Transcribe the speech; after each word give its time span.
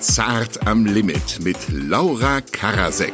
Zart 0.00 0.66
am 0.66 0.86
Limit 0.86 1.40
mit 1.44 1.58
Laura 1.68 2.40
Karasek. 2.40 3.12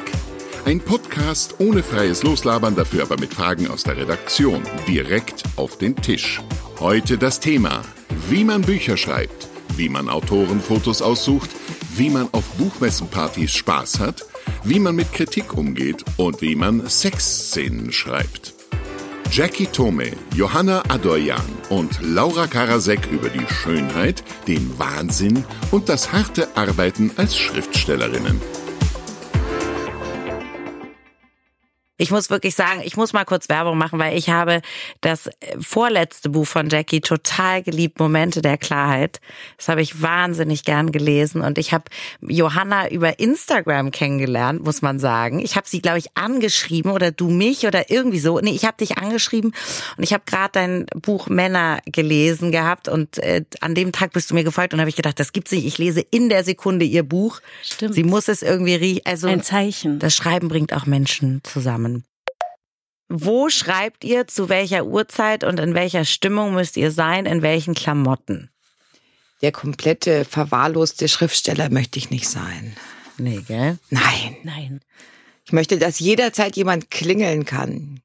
Ein 0.64 0.79
Podcast 0.79 1.56
ohne 1.59 1.82
freies 1.82 2.22
Loslabern, 2.22 2.77
dafür 2.77 3.03
aber 3.03 3.19
mit 3.19 3.35
Fragen 3.35 3.66
aus 3.66 3.82
der 3.82 3.96
Redaktion 3.96 4.62
direkt 4.87 5.43
auf 5.57 5.79
den 5.79 5.96
Tisch. 5.96 6.41
Heute 6.79 7.19
das 7.19 7.41
Thema, 7.41 7.83
wie 8.29 8.45
man 8.45 8.62
Bücher 8.62 8.96
schreibt, 8.96 9.49
wie 9.77 9.88
man 9.88 10.09
Autorenfotos 10.09 11.03
aussucht, 11.03 11.51
wie 11.96 12.08
man 12.08 12.28
auf 12.30 12.44
Buchmessenpartys 12.56 13.53
Spaß 13.53 13.98
hat, 13.98 14.24
wie 14.62 14.78
man 14.78 14.94
mit 14.94 15.12
Kritik 15.12 15.54
umgeht 15.54 16.05
und 16.16 16.41
wie 16.41 16.55
man 16.55 16.88
Sexszenen 16.88 17.92
schreibt. 17.92 18.55
Jackie 19.30 19.66
Tome, 19.66 20.12
Johanna 20.34 20.83
Adorjan 20.88 21.45
und 21.69 21.98
Laura 22.01 22.47
Karasek 22.47 23.06
über 23.11 23.29
die 23.29 23.47
Schönheit, 23.52 24.23
den 24.47 24.79
Wahnsinn 24.79 25.45
und 25.70 25.88
das 25.88 26.12
harte 26.12 26.56
Arbeiten 26.56 27.10
als 27.16 27.36
Schriftstellerinnen. 27.36 28.41
Ich 31.98 32.10
muss 32.10 32.28
wirklich 32.28 32.55
sagen, 32.55 32.82
ich 32.84 32.96
muss 32.96 33.12
mal 33.12 33.24
kurz 33.24 33.48
Werbung 33.48 33.78
machen, 33.78 33.98
weil 33.98 34.16
ich 34.16 34.28
habe 34.28 34.60
das 35.00 35.27
äh, 35.27 35.30
vorletzte 35.60 36.28
Buch 36.28 36.46
von 36.46 36.69
Jackie 36.69 37.00
total 37.00 37.62
geliebt, 37.62 37.98
Momente 37.98 38.42
der 38.42 38.59
Klarheit. 38.59 39.20
Das 39.56 39.69
habe 39.69 39.80
ich 39.80 40.02
wahnsinnig 40.02 40.64
gern 40.64 40.92
gelesen 40.92 41.41
und 41.41 41.56
ich 41.59 41.72
habe 41.72 41.84
Johanna 42.20 42.91
über 42.91 43.19
Instagram 43.19 43.91
kennengelernt, 43.92 44.62
muss 44.62 44.82
man 44.82 44.98
sagen. 44.98 45.38
Ich 45.38 45.56
habe 45.56 45.69
sie, 45.69 45.80
glaube 45.80 45.98
ich, 45.98 46.09
angeschrieben 46.14 46.91
oder 46.91 47.10
du 47.12 47.30
mich 47.30 47.66
oder 47.66 47.91
irgendwie 47.91 48.19
so. 48.19 48.38
Nee, 48.41 48.50
ich 48.50 48.64
habe 48.64 48.77
dich 48.77 48.98
angeschrieben 48.98 49.52
und 49.97 50.02
ich 50.02 50.12
habe 50.12 50.24
gerade 50.27 50.50
dein 50.52 50.86
Buch 50.94 51.28
Männer 51.28 51.78
gelesen 51.86 52.52
gehabt 52.52 52.88
und 52.88 53.19
äh, 53.19 53.44
an 53.60 53.74
dem 53.74 53.92
Tag 53.92 54.12
bist 54.12 54.30
du 54.30 54.34
mir 54.34 54.44
gefolgt 54.44 54.74
und 54.74 54.80
habe 54.80 54.91
ich 54.91 54.97
gedacht, 54.97 55.19
das 55.19 55.33
gibt's 55.33 55.52
nicht. 55.52 55.66
Ich 55.66 55.78
lese 55.78 56.00
in 56.00 56.28
der 56.28 56.44
Sekunde 56.44 56.84
ihr 56.84 57.02
Buch. 57.05 57.41
Stimmt. 57.62 57.94
Sie 57.94 58.05
muss 58.05 58.28
es 58.28 58.42
irgendwie 58.42 58.74
riechen. 58.74 59.02
Also 59.06 59.28
Ein 59.28 59.42
Zeichen. 59.42 59.98
das 59.98 60.14
Schreiben 60.14 60.48
bringt 60.48 60.74
auch 60.74 60.84
Menschen 60.84 61.41
zusammen. 61.42 61.86
Wo 63.08 63.48
schreibt 63.48 64.04
ihr, 64.04 64.26
zu 64.26 64.48
welcher 64.48 64.84
Uhrzeit 64.84 65.44
und 65.44 65.60
in 65.60 65.74
welcher 65.74 66.04
Stimmung 66.04 66.54
müsst 66.54 66.76
ihr 66.76 66.90
sein, 66.90 67.24
in 67.26 67.42
welchen 67.42 67.74
Klamotten? 67.74 68.50
Der 69.42 69.52
komplette 69.52 70.24
verwahrloste 70.24 71.08
Schriftsteller 71.08 71.70
möchte 71.70 71.98
ich 71.98 72.10
nicht 72.10 72.28
sein. 72.28 72.74
Nee, 73.18 73.42
gell? 73.46 73.78
Nein. 73.90 74.36
Nein. 74.42 74.80
Ich 75.47 75.52
möchte, 75.52 75.78
dass 75.78 76.00
jederzeit 76.00 76.56
jemand 76.56 76.91
klingeln 76.91 77.44
kann. 77.44 78.00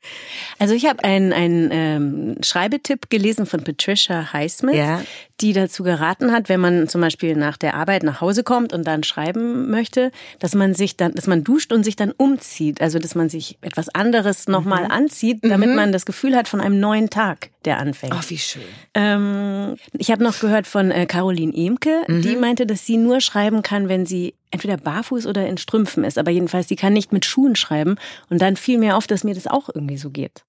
Also 0.59 0.75
ich 0.75 0.85
habe 0.85 1.03
einen, 1.03 1.33
einen 1.33 1.69
ähm, 1.71 2.35
Schreibetipp 2.43 3.09
gelesen 3.09 3.47
von 3.47 3.63
Patricia 3.63 4.31
Highsmith, 4.31 4.75
Ja. 4.75 5.01
die 5.41 5.53
dazu 5.53 5.81
geraten 5.81 6.31
hat, 6.31 6.49
wenn 6.49 6.59
man 6.59 6.87
zum 6.87 7.01
Beispiel 7.01 7.35
nach 7.35 7.57
der 7.57 7.73
Arbeit 7.73 8.03
nach 8.03 8.21
Hause 8.21 8.43
kommt 8.43 8.73
und 8.73 8.85
dann 8.85 9.03
schreiben 9.03 9.71
möchte, 9.71 10.11
dass 10.37 10.53
man 10.53 10.75
sich 10.75 10.97
dann, 10.97 11.13
dass 11.15 11.25
man 11.25 11.43
duscht 11.43 11.73
und 11.73 11.83
sich 11.83 11.95
dann 11.95 12.11
umzieht. 12.11 12.79
Also 12.79 12.99
dass 12.99 13.15
man 13.15 13.27
sich 13.27 13.57
etwas 13.61 13.89
anderes 13.89 14.47
nochmal 14.47 14.85
anzieht, 14.85 15.39
damit 15.41 15.75
man 15.75 15.91
das 15.91 16.05
Gefühl 16.05 16.35
hat 16.35 16.47
von 16.47 16.61
einem 16.61 16.79
neuen 16.79 17.09
Tag, 17.09 17.49
der 17.65 17.79
anfängt. 17.79 18.13
Ach, 18.15 18.29
wie 18.29 18.37
schön. 18.37 18.61
Ähm, 18.93 19.77
ich 19.97 20.11
habe 20.11 20.23
noch 20.23 20.39
gehört 20.39 20.67
von 20.67 20.91
äh, 20.91 21.07
Caroline 21.07 21.53
Emke, 21.55 22.03
die 22.07 22.35
meinte, 22.35 22.67
dass 22.67 22.85
sie 22.85 22.97
nur 22.97 23.19
schreiben 23.19 23.63
kann, 23.63 23.89
wenn 23.89 24.05
sie 24.05 24.35
entweder 24.51 24.77
barfuß 24.77 25.25
oder 25.25 25.47
in 25.47 25.57
Strümpfen 25.57 26.03
ist. 26.03 26.17
Aber 26.17 26.31
jedenfalls, 26.31 26.67
sie 26.67 26.75
kann 26.75 26.93
nicht 26.93 27.11
mit 27.11 27.25
Schuhen 27.25 27.55
schreiben. 27.55 27.95
Und 28.29 28.41
dann 28.41 28.55
fiel 28.57 28.77
mir 28.77 28.95
auf, 28.95 29.07
dass 29.07 29.23
mir 29.23 29.33
das 29.33 29.47
auch 29.47 29.69
irgendwie 29.73 29.97
so 29.97 30.09
geht. 30.09 30.43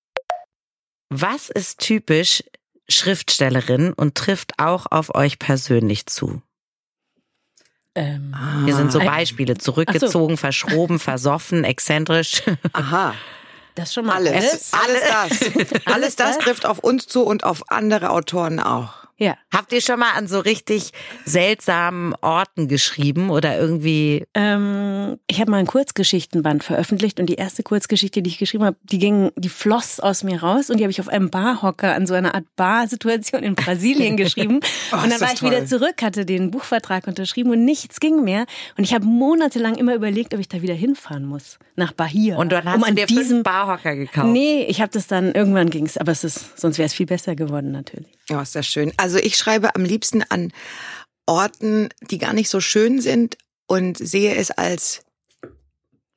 Was 1.09 1.49
ist 1.49 1.79
typisch 1.79 2.43
Schriftstellerin 2.89 3.93
und 3.93 4.15
trifft 4.15 4.59
auch 4.59 4.87
auf 4.91 5.15
euch 5.15 5.39
persönlich 5.39 6.07
zu? 6.07 6.43
Ähm, 7.95 8.35
Hier 8.65 8.75
sind 8.75 8.91
so 8.91 8.99
Beispiele. 8.99 9.59
Zurückgezogen, 9.59 10.37
verschroben, 10.37 10.99
versoffen, 10.99 11.65
exzentrisch. 11.65 12.43
Aha. 12.73 13.15
das 13.75 13.93
schon 13.93 14.07
mal 14.07 14.17
Alles. 14.17 14.73
Alles 14.73 15.03
das. 15.11 15.87
Alles 15.87 16.17
das 16.17 16.39
trifft 16.41 16.65
auf 16.67 16.79
uns 16.79 17.07
zu 17.07 17.23
und 17.23 17.45
auf 17.45 17.71
andere 17.71 18.11
Autoren 18.11 18.61
auch. 18.61 19.02
Ja. 19.23 19.37
Habt 19.53 19.73
ihr 19.73 19.81
schon 19.81 20.01
mal 20.01 20.11
an 20.17 20.27
so 20.27 20.41
richtig 20.41 20.91
seltsamen 21.25 22.13
Orten 22.23 22.67
geschrieben 22.67 23.31
oder 23.31 23.57
irgendwie? 23.57 24.27
Ähm, 24.35 25.17
ich 25.29 25.41
habe 25.41 25.49
mal 25.49 25.59
ein 25.59 25.69
Kurzgeschichtenband 25.69 26.65
veröffentlicht 26.65 27.21
und 27.21 27.27
die 27.27 27.37
erste 27.37 27.63
Kurzgeschichte, 27.63 28.21
die 28.21 28.31
ich 28.31 28.39
geschrieben 28.39 28.65
habe, 28.65 28.77
die 28.83 28.99
ging, 28.99 29.31
die 29.37 29.49
floss 29.49 30.01
aus 30.01 30.25
mir 30.25 30.43
raus 30.43 30.71
und 30.71 30.79
die 30.79 30.85
habe 30.85 30.91
ich 30.91 31.01
auf 31.01 31.07
einem 31.07 31.31
Barhocker 31.31 31.95
an 31.95 32.09
so 32.09 32.15
einer 32.15 32.35
Art 32.35 32.47
Barsituation 32.57 33.45
in 33.45 33.55
Brasilien 33.55 34.17
geschrieben. 34.17 34.59
Oh, 34.91 34.97
und 34.97 35.13
dann 35.13 35.21
war 35.21 35.33
ich 35.33 35.39
toll. 35.39 35.53
wieder 35.53 35.67
zurück, 35.67 36.03
hatte 36.03 36.27
den 36.27 36.51
Buchvertrag 36.51 37.07
unterschrieben 37.07 37.53
und 37.53 37.65
nichts 37.65 38.01
ging 38.01 38.25
mehr. 38.25 38.47
Und 38.77 38.83
ich 38.83 38.93
habe 38.93 39.05
monatelang 39.05 39.77
immer 39.77 39.95
überlegt, 39.95 40.35
ob 40.35 40.41
ich 40.41 40.49
da 40.49 40.63
wieder 40.63 40.75
hinfahren 40.75 41.27
muss 41.27 41.61
nach 41.77 41.93
Bahia. 41.93 42.39
Und 42.39 42.51
dann 42.51 42.65
hast 42.65 42.75
um 42.75 42.81
du 42.81 42.87
an 42.89 42.97
dir 42.97 43.07
diesem 43.07 43.37
fünf 43.37 43.45
Barhocker 43.45 43.95
gekauft. 43.95 44.27
Nee, 44.27 44.65
ich 44.65 44.81
habe 44.81 44.91
das 44.91 45.07
dann 45.07 45.33
irgendwann 45.33 45.71
ging's, 45.71 45.97
aber 45.97 46.11
es 46.11 46.25
ist 46.25 46.59
sonst 46.59 46.79
wäre 46.79 46.87
es 46.87 46.93
viel 46.93 47.07
besser 47.07 47.37
geworden 47.37 47.71
natürlich. 47.71 48.09
Ja, 48.33 48.41
ist 48.41 48.55
das 48.55 48.67
schön. 48.67 48.95
Also 48.97 49.19
ich 49.19 49.37
schreibe 49.37 49.75
am 49.75 49.85
liebsten 49.85 50.23
an 50.23 50.55
Orten, 51.27 51.91
die 52.11 52.17
gar 52.17 52.33
nicht 52.33 52.49
so 52.49 52.63
schön 52.63 52.99
sind 52.99 53.37
und 53.67 53.99
sehe 53.99 54.35
es 54.35 54.51
als 54.51 55.05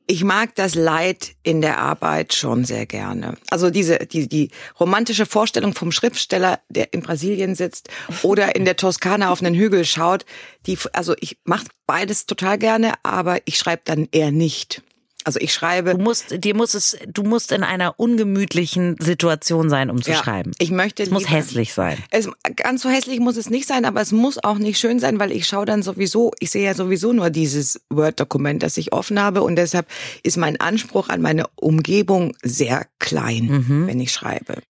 ich 0.07 0.23
mag 0.23 0.55
das 0.55 0.75
Leid 0.75 1.35
in 1.43 1.59
der 1.59 1.79
Arbeit 1.79 2.33
schon 2.33 2.63
sehr 2.63 2.85
gerne. 2.85 3.33
Also 3.49 3.69
diese 3.69 3.97
die 3.97 4.29
die 4.29 4.51
romantische 4.79 5.25
Vorstellung 5.25 5.73
vom 5.73 5.91
Schriftsteller, 5.91 6.61
der 6.69 6.93
in 6.93 7.01
Brasilien 7.01 7.53
sitzt 7.53 7.89
oder 8.23 8.55
in 8.55 8.63
der 8.63 8.77
Toskana 8.77 9.29
auf 9.29 9.41
einen 9.41 9.55
Hügel 9.55 9.83
schaut, 9.83 10.25
die 10.67 10.77
also 10.93 11.15
ich 11.19 11.37
mache 11.43 11.65
beides 11.85 12.27
total 12.27 12.57
gerne, 12.57 12.93
aber 13.03 13.39
ich 13.43 13.57
schreibe 13.57 13.81
dann 13.83 14.07
eher 14.13 14.31
nicht. 14.31 14.83
Also 15.27 15.39
ich 15.39 15.53
schreibe 15.53 15.95
Du 15.95 15.97
musst, 15.97 16.43
dir 16.43 16.55
muss 16.55 16.75
es, 16.75 16.95
du 17.07 17.23
musst 17.23 17.51
in 17.51 17.63
einer 17.63 17.99
ungemütlichen 17.99 18.95
Situation 18.99 19.71
sein, 19.71 19.89
um 19.89 20.01
zu 20.01 20.11
Ja, 20.11 20.17
schreiben. 20.17 20.51
Ich 20.59 20.69
möchte 20.69 21.01
es 21.01 21.09
muss 21.09 21.23
lieber- 21.23 21.35
hässlich 21.37 21.73
sein. 21.73 21.97
Es, 22.11 22.29
ganz 22.55 22.83
so 22.83 22.89
hässlich 22.89 23.19
muss 23.19 23.35
es 23.35 23.49
nicht 23.49 23.67
sein, 23.67 23.85
aber 23.85 24.01
es 24.01 24.11
muss 24.11 24.41
auch 24.43 24.59
nicht 24.59 24.79
schön 24.79 24.99
sein, 24.99 25.19
weil 25.19 25.31
ich 25.31 25.47
schaue 25.47 25.65
dann 25.65 25.81
sowieso, 25.81 26.31
ich 26.39 26.51
sehe 26.51 26.63
ja 26.63 26.75
sowieso 26.75 27.11
nur 27.11 27.31
dieses 27.31 27.81
Word-Dokument, 27.89 28.61
das 28.61 28.77
ich 28.77 28.93
offen 28.93 29.19
habe 29.19 29.41
und 29.41 29.55
deshalb 29.55 29.87
ist 30.21 30.37
mein 30.37 30.59
Anspruch 30.61 31.09
an 31.09 31.21
meine 31.21 31.45
Umgebung 31.55 32.35
sehr 32.43 32.85
klein, 32.99 33.85
wenn 33.87 33.99
ich 33.99 34.11
schreibe. 34.11 34.61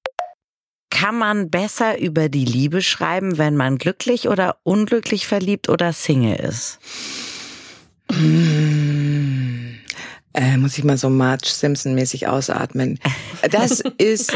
Kann 0.89 1.17
man 1.17 1.49
besser 1.49 1.99
über 1.99 2.29
die 2.29 2.45
Liebe 2.45 2.81
schreiben, 2.81 3.37
wenn 3.37 3.57
man 3.57 3.77
glücklich 3.77 4.29
oder 4.29 4.55
unglücklich 4.63 5.27
verliebt 5.27 5.67
oder 5.67 5.91
Single 5.91 6.37
ist? 6.37 6.79
Äh, 10.35 10.57
muss 10.57 10.77
ich 10.77 10.83
mal 10.83 10.97
so 10.97 11.09
Marge 11.09 11.47
Simpson-mäßig 11.47 12.27
ausatmen. 12.27 12.99
Das 13.51 13.83
ist, 13.99 14.35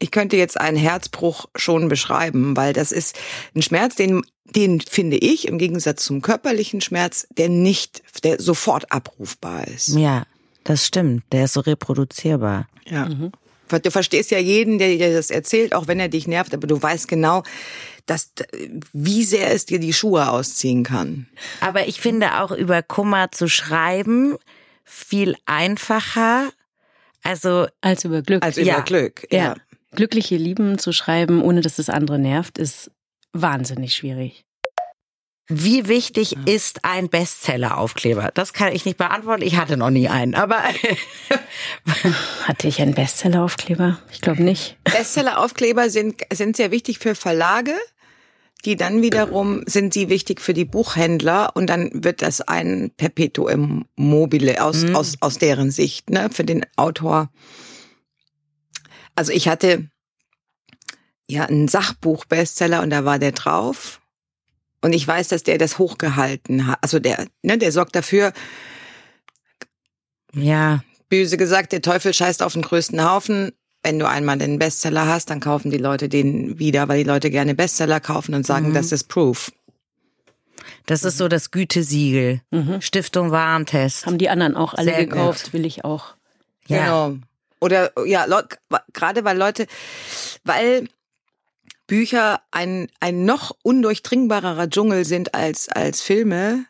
ich 0.00 0.10
könnte 0.10 0.36
jetzt 0.36 0.60
einen 0.60 0.76
Herzbruch 0.76 1.46
schon 1.54 1.86
beschreiben, 1.88 2.56
weil 2.56 2.72
das 2.72 2.90
ist 2.90 3.16
ein 3.54 3.62
Schmerz, 3.62 3.94
den, 3.94 4.22
den 4.44 4.80
finde 4.80 5.16
ich 5.16 5.46
im 5.46 5.58
Gegensatz 5.58 6.04
zum 6.04 6.20
körperlichen 6.20 6.80
Schmerz, 6.80 7.28
der 7.30 7.48
nicht, 7.48 8.02
der 8.24 8.40
sofort 8.40 8.90
abrufbar 8.90 9.68
ist. 9.68 9.88
Ja, 9.88 10.24
das 10.64 10.86
stimmt. 10.86 11.22
Der 11.30 11.44
ist 11.44 11.52
so 11.52 11.60
reproduzierbar. 11.60 12.66
Ja. 12.86 13.08
Du 13.68 13.90
verstehst 13.90 14.32
ja 14.32 14.38
jeden, 14.38 14.78
der 14.78 14.96
dir 14.96 15.12
das 15.12 15.30
erzählt, 15.30 15.74
auch 15.74 15.86
wenn 15.86 16.00
er 16.00 16.08
dich 16.08 16.26
nervt, 16.26 16.52
aber 16.52 16.66
du 16.66 16.82
weißt 16.82 17.06
genau, 17.06 17.44
dass, 18.06 18.32
wie 18.92 19.22
sehr 19.22 19.52
es 19.52 19.66
dir 19.66 19.78
die 19.78 19.92
Schuhe 19.92 20.30
ausziehen 20.30 20.82
kann. 20.82 21.28
Aber 21.60 21.86
ich 21.86 22.00
finde 22.00 22.40
auch 22.40 22.50
über 22.50 22.82
Kummer 22.82 23.30
zu 23.30 23.48
schreiben 23.48 24.36
viel 24.88 25.36
einfacher. 25.46 26.50
Also 27.22 27.66
Als 27.80 28.04
über 28.04 28.22
Glück. 28.22 28.42
Als 28.42 28.56
über 28.56 28.66
Ja. 28.66 28.80
Glück. 28.80 29.26
ja. 29.30 29.38
Ja. 29.38 29.54
Glückliche 29.92 30.36
Lieben 30.36 30.78
zu 30.78 30.92
schreiben, 30.92 31.40
ohne 31.42 31.62
dass 31.62 31.76
das 31.76 31.88
andere 31.88 32.18
nervt, 32.18 32.58
ist 32.58 32.90
wahnsinnig 33.32 33.94
schwierig. 33.94 34.44
Wie 35.50 35.88
wichtig 35.88 36.36
ist 36.46 36.84
ein 36.84 37.08
Bestseller-Aufkleber? 37.08 38.30
Das 38.34 38.52
kann 38.52 38.70
ich 38.74 38.84
nicht 38.84 38.98
beantworten. 38.98 39.40
Ich 39.42 39.56
hatte 39.56 39.78
noch 39.78 39.88
nie 39.88 40.08
einen, 40.08 40.34
aber 40.34 40.62
Hatte 42.44 42.68
ich 42.68 42.80
einen 42.82 42.94
Bestseller-Aufkleber? 42.94 43.98
Ich 44.12 44.20
glaube 44.20 44.42
nicht. 44.42 44.76
Bestseller-Aufkleber 44.84 45.88
sind, 45.88 46.20
sind 46.32 46.56
sehr 46.56 46.70
wichtig 46.70 46.98
für 46.98 47.14
Verlage. 47.14 47.74
Die 48.64 48.76
dann 48.76 49.02
wiederum 49.02 49.62
sind 49.66 49.94
sie 49.94 50.08
wichtig 50.08 50.40
für 50.40 50.52
die 50.52 50.64
Buchhändler 50.64 51.54
und 51.54 51.68
dann 51.68 51.90
wird 51.92 52.22
das 52.22 52.40
ein 52.40 52.90
Perpetuum 52.96 53.86
mobile 53.94 54.62
aus, 54.62 54.84
aus, 54.94 55.14
aus 55.20 55.38
deren 55.38 55.70
Sicht, 55.70 56.10
ne, 56.10 56.28
für 56.30 56.44
den 56.44 56.66
Autor. 56.76 57.30
Also 59.14 59.32
ich 59.32 59.48
hatte 59.48 59.88
ja 61.28 61.44
ein 61.44 61.68
Sachbuch-Bestseller 61.68 62.82
und 62.82 62.90
da 62.90 63.04
war 63.04 63.18
der 63.18 63.32
drauf. 63.32 64.00
Und 64.80 64.92
ich 64.92 65.06
weiß, 65.06 65.28
dass 65.28 65.42
der 65.42 65.58
das 65.58 65.78
hochgehalten 65.78 66.66
hat. 66.66 66.78
Also 66.82 66.98
der, 66.98 67.26
ne, 67.42 67.58
der 67.58 67.72
sorgt 67.72 67.94
dafür, 67.94 68.32
ja, 70.34 70.82
böse 71.08 71.36
gesagt, 71.36 71.72
der 71.72 71.82
Teufel 71.82 72.12
scheißt 72.12 72.42
auf 72.42 72.52
den 72.52 72.62
größten 72.62 73.08
Haufen. 73.08 73.52
Wenn 73.88 73.98
du 73.98 74.06
einmal 74.06 74.36
den 74.36 74.58
Bestseller 74.58 75.06
hast, 75.06 75.30
dann 75.30 75.40
kaufen 75.40 75.70
die 75.70 75.78
Leute 75.78 76.10
den 76.10 76.58
wieder, 76.58 76.88
weil 76.88 76.98
die 76.98 77.08
Leute 77.08 77.30
gerne 77.30 77.54
Bestseller 77.54 78.00
kaufen 78.00 78.34
und 78.34 78.44
sagen, 78.46 78.74
das 78.74 78.92
ist 78.92 79.04
Proof. 79.04 79.50
Das 80.84 81.04
ist 81.04 81.16
so 81.16 81.26
das 81.26 81.52
Gütesiegel. 81.52 82.42
Stiftung 82.80 83.30
Warentest. 83.30 84.04
Haben 84.04 84.18
die 84.18 84.28
anderen 84.28 84.56
auch 84.56 84.74
alle 84.74 84.90
Sehr 84.90 85.06
gekauft, 85.06 85.44
gut. 85.44 85.52
will 85.54 85.64
ich 85.64 85.86
auch. 85.86 86.16
Ja. 86.66 86.84
Genau. 86.84 87.18
Oder 87.60 87.92
ja, 88.04 88.26
gerade 88.92 89.24
weil 89.24 89.38
Leute, 89.38 89.66
weil 90.44 90.86
Bücher 91.86 92.42
ein, 92.50 92.88
ein 93.00 93.24
noch 93.24 93.56
undurchdringbarerer 93.62 94.68
Dschungel 94.68 95.06
sind 95.06 95.34
als, 95.34 95.70
als 95.70 96.02
Filme, 96.02 96.66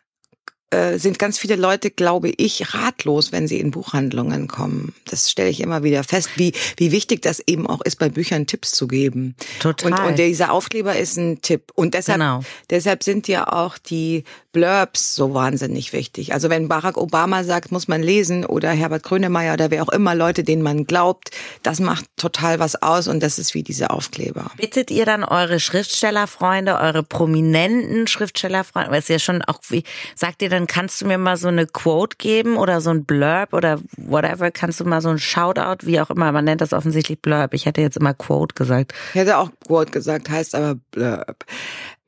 sind 0.97 1.17
ganz 1.17 1.39
viele 1.39 1.55
Leute, 1.55 1.89
glaube 1.89 2.29
ich, 2.37 2.73
ratlos, 2.75 3.31
wenn 3.31 3.47
sie 3.47 3.59
in 3.59 3.71
Buchhandlungen 3.71 4.47
kommen. 4.47 4.93
Das 5.05 5.31
stelle 5.31 5.49
ich 5.49 5.61
immer 5.61 5.81
wieder 5.83 6.03
fest, 6.03 6.29
wie, 6.35 6.53
wie 6.77 6.91
wichtig 6.91 7.21
das 7.23 7.41
eben 7.47 7.65
auch 7.65 7.81
ist, 7.81 7.97
bei 7.97 8.09
Büchern 8.09 8.45
Tipps 8.45 8.71
zu 8.73 8.87
geben. 8.87 9.35
Total. 9.59 9.91
Und, 9.91 9.99
und 9.99 10.19
dieser 10.19 10.51
Aufkleber 10.51 10.95
ist 10.95 11.17
ein 11.17 11.41
Tipp. 11.41 11.71
Und 11.73 11.93
deshalb, 11.95 12.19
Genau. 12.19 12.43
deshalb 12.69 13.03
sind 13.03 13.27
ja 13.27 13.51
auch 13.51 13.77
die 13.79 14.25
Blurbs 14.51 15.15
so 15.15 15.33
wahnsinnig 15.33 15.93
wichtig. 15.93 16.33
Also 16.33 16.49
wenn 16.49 16.67
Barack 16.67 16.97
Obama 16.97 17.43
sagt, 17.43 17.71
muss 17.71 17.87
man 17.87 18.01
lesen 18.01 18.45
oder 18.45 18.71
Herbert 18.71 19.03
Grönemeyer 19.03 19.53
oder 19.53 19.71
wer 19.71 19.83
auch 19.83 19.89
immer 19.89 20.15
Leute, 20.15 20.43
denen 20.43 20.61
man 20.63 20.85
glaubt, 20.85 21.31
das 21.63 21.79
macht 21.79 22.05
total 22.17 22.59
was 22.59 22.81
aus 22.81 23.07
und 23.07 23.21
das 23.21 23.39
ist 23.39 23.53
wie 23.53 23.63
diese 23.63 23.91
Aufkleber. 23.91 24.51
Bittet 24.57 24.89
ihr 24.91 25.05
dann 25.05 25.23
eure 25.23 25.59
Schriftstellerfreunde, 25.59 26.77
eure 26.79 27.03
prominenten 27.03 28.07
Schriftstellerfreunde, 28.07 28.91
weil 28.91 28.99
es 28.99 29.07
ja 29.07 29.19
schon 29.19 29.41
auch 29.43 29.59
wie, 29.69 29.83
sagt 30.15 30.41
ihr 30.41 30.49
dann, 30.49 30.58
kannst 30.67 31.01
du 31.01 31.07
mir 31.07 31.17
mal 31.17 31.37
so 31.37 31.47
eine 31.47 31.65
Quote 31.67 32.17
geben 32.17 32.57
oder 32.57 32.81
so 32.81 32.89
ein 32.89 33.05
Blurb 33.05 33.53
oder 33.53 33.79
whatever, 33.97 34.51
kannst 34.51 34.79
du 34.79 34.85
mal 34.85 35.01
so 35.01 35.09
ein 35.09 35.19
Shoutout, 35.19 35.85
wie 35.85 35.99
auch 36.01 36.09
immer, 36.09 36.31
man 36.31 36.45
nennt 36.45 36.61
das 36.61 36.73
offensichtlich 36.73 37.21
Blurb, 37.21 37.53
ich 37.53 37.65
hätte 37.65 37.81
jetzt 37.81 37.97
immer 37.97 38.13
Quote 38.13 38.55
gesagt. 38.55 38.93
Ich 39.09 39.15
hätte 39.15 39.37
auch 39.37 39.51
Quote 39.67 39.91
gesagt, 39.91 40.29
heißt 40.29 40.55
aber 40.55 40.75
Blurb. 40.91 41.45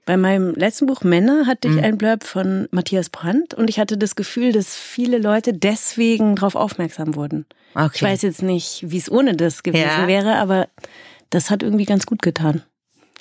Bei 0.06 0.18
meinem 0.18 0.56
letzten 0.56 0.88
Buch 0.88 1.04
Männer 1.04 1.46
hatte 1.46 1.70
Mhm. 1.70 1.78
ich 1.78 1.84
ein 1.84 1.98
Blurb 1.98 2.24
von 2.24 2.68
Matthias 2.72 3.10
Brandt 3.10 3.54
und 3.54 3.70
ich 3.70 3.80
hatte 3.80 3.98
das 3.98 4.16
Gefühl, 4.16 4.52
dass 4.52 4.76
viele 4.76 5.20
Leute 5.20 5.54
deswegen 5.54 6.36
darauf 6.36 6.56
aufmerksam 6.56 7.16
wurden. 7.16 7.46
Okay. 7.76 7.92
Ich 7.94 8.02
weiß 8.02 8.22
jetzt 8.24 8.42
nicht, 8.42 8.84
wie 8.90 8.98
es 8.98 9.12
ohne 9.12 9.36
das 9.36 9.62
gewesen 9.64 9.84
Ja. 10.02 10.08
wäre, 10.08 10.36
aber 10.38 10.68
das 11.30 11.50
hat 11.52 11.62
irgendwie 11.64 11.86
ganz 11.86 12.06
gut 12.08 12.22
getan, 12.24 12.64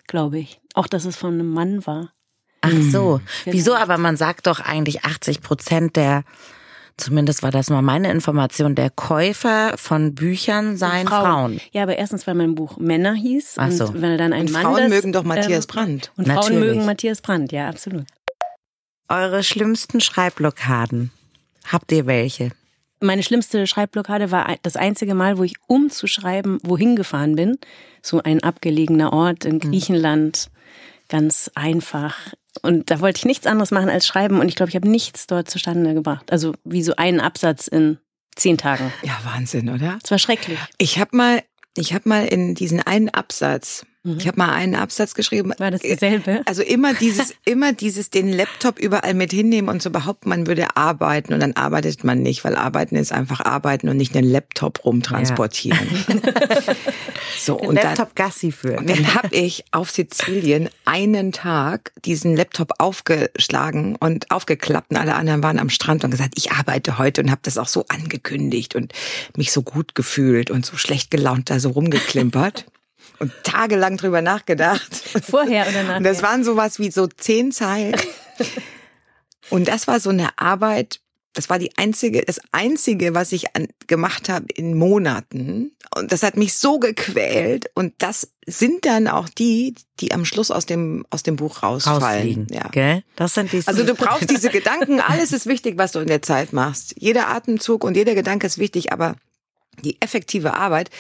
glaube 0.07 0.39
ich. 0.39 0.59
Auch, 0.75 0.87
dass 0.87 1.05
es 1.05 1.17
von 1.17 1.35
einem 1.35 1.53
Mann 1.53 1.87
war. 1.87 2.13
Ach 2.61 2.71
so. 2.91 3.21
Genau. 3.45 3.55
Wieso? 3.55 3.75
Aber 3.75 3.99
man 3.99 4.17
sagt 4.17 4.47
doch 4.47 4.61
eigentlich 4.61 5.05
80 5.05 5.41
Prozent 5.41 5.97
der, 5.97 6.25
zumindest 6.97 7.43
war 7.43 7.51
das 7.51 7.71
mal 7.71 7.83
meine 7.83 8.11
Information, 8.11 8.75
der 8.75 8.91
Käufer 8.91 9.77
von 9.77 10.15
Büchern 10.15 10.77
seien 10.77 11.09
Frauen. 11.09 11.61
Ja, 11.73 11.83
aber 11.83 11.97
erstens, 11.97 12.27
weil 12.27 12.35
mein 12.35 12.55
Buch 12.55 12.77
Männer 12.79 13.15
hieß 13.15 13.55
Ach 13.57 13.71
so. 13.71 13.87
und 13.87 14.03
wenn 14.03 14.19
dann 14.19 14.33
ein 14.33 14.47
Und 14.47 14.53
Mann 14.53 14.63
Frauen 14.63 14.77
das, 14.77 14.89
mögen 14.91 15.13
doch 15.13 15.25
Matthias 15.25 15.65
ähm, 15.65 15.69
Brandt. 15.69 16.13
Und 16.17 16.27
Frauen 16.27 16.37
Natürlich. 16.37 16.61
mögen 16.61 16.85
Matthias 16.87 17.21
Brandt, 17.23 17.53
ja, 17.53 17.69
absolut. 17.69 18.05
Eure 19.09 19.43
schlimmsten 19.43 20.01
Schreibblockaden. 20.01 21.11
Habt 21.67 21.91
ihr 21.93 22.07
welche? 22.07 22.53
Meine 23.03 23.23
schlimmste 23.23 23.67
Schreibblockade 23.67 24.31
war 24.31 24.57
das 24.63 24.77
einzige 24.77 25.15
Mal, 25.15 25.39
wo 25.39 25.45
ich 25.45 25.55
um 25.67 25.89
zu 25.89 26.07
schreiben, 26.07 26.59
wohin 26.63 26.97
gefahren 26.97 27.35
bin. 27.35 27.57
So 28.03 28.23
ein 28.23 28.43
abgelegener 28.43 29.13
Ort 29.15 29.47
in 29.47 29.59
Griechenland. 29.59 30.51
Ganz 31.09 31.51
einfach. 31.55 32.15
Und 32.63 32.91
da 32.91 33.01
wollte 33.01 33.19
ich 33.19 33.25
nichts 33.25 33.47
anderes 33.47 33.71
machen 33.71 33.89
als 33.89 34.07
schreiben. 34.07 34.41
Und 34.41 34.49
ich 34.49 34.57
glaube, 34.57 34.71
ich 34.71 34.77
habe 34.77 34.89
nichts 34.89 35.27
dort 35.27 35.51
zustande 35.51 35.95
gebracht. 35.95 36.31
Also 36.33 36.55
wie 36.65 36.83
so 36.83 36.95
einen 36.97 37.21
Absatz 37.21 37.67
in 37.67 37.99
zehn 38.37 38.59
Tagen. 38.59 38.93
Ja, 39.03 39.19
Wahnsinn, 39.25 39.69
oder? 39.69 39.99
Es 40.03 40.11
war 40.11 40.19
schrecklich. 40.19 40.59
Ich 40.79 40.99
habe 40.99 41.17
mal, 41.17 41.43
ich 41.77 41.95
habe 41.95 42.09
mal 42.09 42.27
in 42.27 42.55
diesen 42.55 42.81
einen 42.81 43.09
Absatz, 43.09 43.87
ich 44.03 44.27
habe 44.27 44.39
mal 44.39 44.51
einen 44.55 44.77
Absatz 44.77 45.13
geschrieben. 45.13 45.53
War 45.59 45.71
das 45.71 45.83
dasselbe? 45.83 46.41
Also 46.47 46.63
immer 46.63 46.95
dieses, 46.95 47.35
immer 47.45 47.75
dieses, 47.75 48.09
den 48.09 48.33
Laptop 48.33 48.79
überall 48.79 49.13
mit 49.13 49.31
hinnehmen 49.31 49.69
und 49.69 49.83
so 49.83 49.91
behaupten, 49.91 50.31
man 50.31 50.47
würde 50.47 50.75
arbeiten 50.75 51.35
und 51.35 51.41
dann 51.41 51.53
arbeitet 51.53 52.03
man 52.03 52.23
nicht, 52.23 52.43
weil 52.43 52.57
arbeiten 52.57 52.97
ist 52.97 53.13
einfach 53.13 53.41
arbeiten 53.41 53.91
und 53.91 53.99
nicht 53.99 54.17
einen 54.17 54.31
Laptop 54.31 54.87
rumtransportieren. 54.87 55.87
so 57.39 57.59
und 57.59 57.77
dann, 57.77 57.85
Laptop 57.85 58.17
Gassi 58.17 58.53
für. 58.53 58.79
und 58.79 58.89
dann 58.89 59.15
habe 59.15 59.29
ich 59.33 59.65
auf 59.71 59.91
Sizilien 59.91 60.71
einen 60.87 61.33
Tag 61.33 61.93
diesen 62.07 62.35
Laptop 62.35 62.73
aufgeschlagen 62.79 63.97
und 63.97 64.31
aufgeklappt 64.31 64.93
und 64.93 64.97
alle 64.97 65.15
anderen 65.15 65.43
waren 65.43 65.59
am 65.59 65.69
Strand 65.69 66.05
und 66.05 66.11
gesagt, 66.11 66.35
ich 66.37 66.53
arbeite 66.53 66.97
heute 66.97 67.21
und 67.21 67.31
habe 67.31 67.43
das 67.45 67.59
auch 67.59 67.69
so 67.69 67.85
angekündigt 67.89 68.75
und 68.75 68.95
mich 69.37 69.53
so 69.53 69.61
gut 69.61 69.95
gefühlt 69.95 70.51
und 70.51 70.65
so 70.65 70.79
schlecht 70.79 71.11
gelaunt 71.11 71.51
da 71.51 71.61
so 71.61 71.69
rumgeklimpert. 71.69 72.65
Und 73.21 73.33
tagelang 73.45 73.97
drüber 73.97 74.23
nachgedacht. 74.23 74.95
Vorher 75.31 75.69
oder 75.69 75.83
nachher? 75.83 75.97
Und 75.99 76.05
das 76.05 76.23
waren 76.23 76.43
sowas 76.43 76.79
wie 76.79 76.91
so 76.91 77.07
zehn 77.07 77.53
Zeilen. 77.53 78.01
Und 79.51 79.69
das 79.69 79.87
war 79.89 80.01
so 80.01 80.11
eine 80.11 80.39
Arbeit, 80.39 81.01
das 81.33 81.49
war 81.49 81.59
die 81.59 81.77
einzige, 81.77 82.23
das 82.23 82.41
einzige, 82.51 83.15
was 83.15 83.33
ich 83.33 83.55
an, 83.55 83.69
gemacht 83.87 84.29
habe 84.29 84.47
in 84.55 84.77
Monaten. 84.77 85.77
Und 85.95 86.13
das 86.13 86.23
hat 86.23 86.37
mich 86.37 86.55
so 86.55 86.79
gequält. 86.79 87.71
Und 87.75 87.95
das 87.99 88.33
sind 88.47 88.85
dann 88.85 89.07
auch 89.07 89.29
die, 89.29 89.75
die 90.01 90.13
am 90.13 90.25
Schluss 90.25 90.51
aus 90.51 90.67
dem, 90.67 91.05
aus 91.11 91.23
dem 91.23 91.37
Buch 91.37 91.63
rausfallen. 91.63 92.03
rausfliegen. 92.03 92.47
Ja. 92.51 92.69
Gell? 92.71 93.05
Das 93.17 93.35
sind 93.35 93.53
die. 93.53 93.63
Also 93.67 93.85
du 93.85 93.95
brauchst 93.97 94.31
diese 94.31 94.51
Gedanken, 94.51 95.01
alles 95.01 95.33
ist 95.33 95.47
wichtig, 95.47 95.79
was 95.79 95.93
du 95.93 96.01
in 96.01 96.09
der 96.09 96.23
Zeit 96.23 96.53
machst. 96.53 96.95
Jeder 96.99 97.29
Atemzug 97.29 97.85
und 97.85 97.97
jeder 97.97 98.15
Gedanke 98.15 98.47
ist 98.47 98.59
wichtig, 98.59 98.93
aber 98.93 99.15
die 99.85 100.01
effektive 100.01 100.55
Arbeit, 100.55 100.91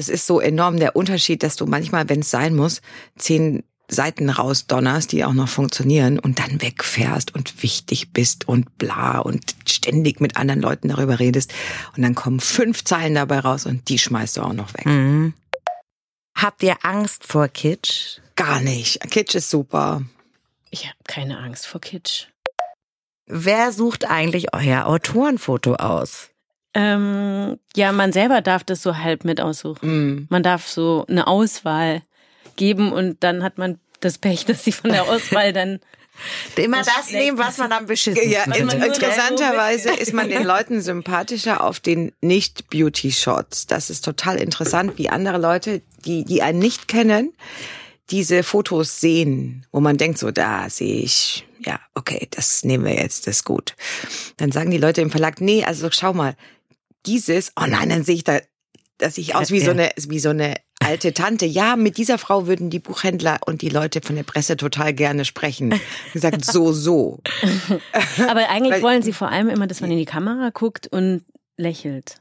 das 0.00 0.08
ist 0.08 0.26
so 0.26 0.40
enorm 0.40 0.78
der 0.78 0.96
Unterschied, 0.96 1.42
dass 1.42 1.56
du 1.56 1.66
manchmal, 1.66 2.08
wenn 2.08 2.20
es 2.20 2.30
sein 2.30 2.56
muss, 2.56 2.80
zehn 3.18 3.64
Seiten 3.86 4.30
rausdonnerst, 4.30 5.12
die 5.12 5.26
auch 5.26 5.34
noch 5.34 5.50
funktionieren 5.50 6.18
und 6.18 6.38
dann 6.38 6.62
wegfährst 6.62 7.34
und 7.34 7.62
wichtig 7.62 8.10
bist 8.14 8.48
und 8.48 8.78
bla 8.78 9.18
und 9.18 9.56
ständig 9.68 10.22
mit 10.22 10.38
anderen 10.38 10.62
Leuten 10.62 10.88
darüber 10.88 11.18
redest 11.18 11.52
und 11.94 12.02
dann 12.02 12.14
kommen 12.14 12.40
fünf 12.40 12.82
Zeilen 12.82 13.14
dabei 13.14 13.40
raus 13.40 13.66
und 13.66 13.90
die 13.90 13.98
schmeißt 13.98 14.38
du 14.38 14.40
auch 14.40 14.54
noch 14.54 14.72
weg. 14.72 14.86
Mhm. 14.86 15.34
Habt 16.34 16.62
ihr 16.62 16.78
Angst 16.82 17.26
vor 17.26 17.48
Kitsch? 17.48 18.20
Gar 18.36 18.60
nicht. 18.60 19.02
Kitsch 19.10 19.34
ist 19.34 19.50
super. 19.50 20.00
Ich 20.70 20.86
habe 20.86 20.96
keine 21.06 21.40
Angst 21.40 21.66
vor 21.66 21.82
Kitsch. 21.82 22.28
Wer 23.26 23.72
sucht 23.72 24.08
eigentlich 24.08 24.54
euer 24.54 24.86
Autorenfoto 24.86 25.74
aus? 25.74 26.29
Ähm, 26.74 27.58
ja, 27.74 27.92
man 27.92 28.12
selber 28.12 28.42
darf 28.42 28.64
das 28.64 28.82
so 28.82 28.96
halb 28.96 29.24
mit 29.24 29.40
aussuchen. 29.40 29.88
Mm. 29.88 30.26
Man 30.30 30.42
darf 30.42 30.68
so 30.68 31.04
eine 31.08 31.26
Auswahl 31.26 32.02
geben 32.56 32.92
und 32.92 33.24
dann 33.24 33.42
hat 33.42 33.58
man 33.58 33.80
das 34.00 34.18
Pech, 34.18 34.44
dass 34.44 34.64
sie 34.64 34.72
von 34.72 34.90
der 34.90 35.04
Auswahl 35.04 35.52
dann 35.52 35.80
Immer 36.56 36.82
Das 36.82 37.10
nehmen, 37.10 37.38
was 37.38 37.58
man 37.58 37.72
am 37.72 37.86
beschissensten 37.86 38.30
Ja, 38.30 38.46
nur 38.46 38.74
interessanterweise 38.74 39.90
ist 39.90 40.12
man 40.12 40.28
den 40.28 40.44
Leuten 40.44 40.82
sympathischer 40.82 41.62
auf 41.62 41.80
den 41.80 42.12
Nicht-Beauty-Shots. 42.20 43.66
Das 43.66 43.90
ist 43.90 44.04
total 44.04 44.36
interessant, 44.36 44.98
wie 44.98 45.08
andere 45.08 45.38
Leute, 45.38 45.82
die, 46.04 46.24
die 46.24 46.42
einen 46.42 46.58
nicht 46.58 46.88
kennen, 46.88 47.32
diese 48.10 48.42
Fotos 48.42 49.00
sehen, 49.00 49.66
wo 49.72 49.80
man 49.80 49.96
denkt, 49.96 50.18
so, 50.18 50.30
da 50.30 50.68
sehe 50.68 51.02
ich, 51.02 51.46
ja, 51.64 51.80
okay, 51.94 52.28
das 52.30 52.64
nehmen 52.64 52.84
wir 52.84 52.94
jetzt, 52.94 53.26
das 53.26 53.36
ist 53.36 53.44
gut. 53.44 53.76
Dann 54.36 54.52
sagen 54.52 54.70
die 54.70 54.78
Leute 54.78 55.00
im 55.00 55.10
Verlag, 55.10 55.40
nee, 55.40 55.64
also 55.64 55.88
schau 55.90 56.12
mal, 56.12 56.34
dieses, 57.06 57.52
oh 57.60 57.64
nein, 57.66 57.88
dann 57.88 58.04
sehe 58.04 58.14
ich 58.16 58.24
da, 58.24 58.38
dass 58.98 59.18
ich 59.18 59.34
aus 59.34 59.50
wie 59.50 59.60
so 59.60 59.70
eine, 59.70 59.90
wie 60.08 60.18
so 60.18 60.28
eine 60.30 60.54
alte 60.82 61.12
Tante. 61.14 61.46
Ja, 61.46 61.76
mit 61.76 61.96
dieser 61.98 62.18
Frau 62.18 62.46
würden 62.46 62.70
die 62.70 62.78
Buchhändler 62.78 63.38
und 63.46 63.62
die 63.62 63.68
Leute 63.68 64.00
von 64.02 64.16
der 64.16 64.22
Presse 64.22 64.56
total 64.56 64.92
gerne 64.94 65.24
sprechen. 65.24 65.78
Gesagt, 66.12 66.44
so, 66.44 66.72
so. 66.72 67.20
Aber 68.28 68.48
eigentlich 68.48 68.74
Weil- 68.74 68.82
wollen 68.82 69.02
sie 69.02 69.12
vor 69.12 69.28
allem 69.30 69.48
immer, 69.48 69.66
dass 69.66 69.80
man 69.80 69.90
in 69.90 69.98
die 69.98 70.04
Kamera 70.04 70.50
guckt 70.50 70.86
und 70.88 71.24
lächelt. 71.56 72.16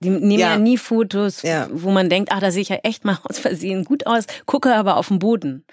Die 0.00 0.10
nehmen 0.10 0.30
ja, 0.32 0.50
Ja. 0.52 0.58
nie 0.58 0.76
Fotos, 0.76 1.42
Ja. 1.42 1.68
wo 1.72 1.90
man 1.90 2.10
denkt, 2.10 2.30
ach, 2.32 2.40
da 2.40 2.50
sehe 2.50 2.62
ich 2.62 2.68
ja 2.68 2.76
echt 2.82 3.04
mal 3.04 3.18
aus 3.24 3.38
Versehen 3.38 3.84
gut 3.84 4.06
aus, 4.06 4.24
gucke 4.44 4.74
aber 4.74 4.96
auf 4.98 5.08
den 5.08 5.18
Boden. 5.18 5.64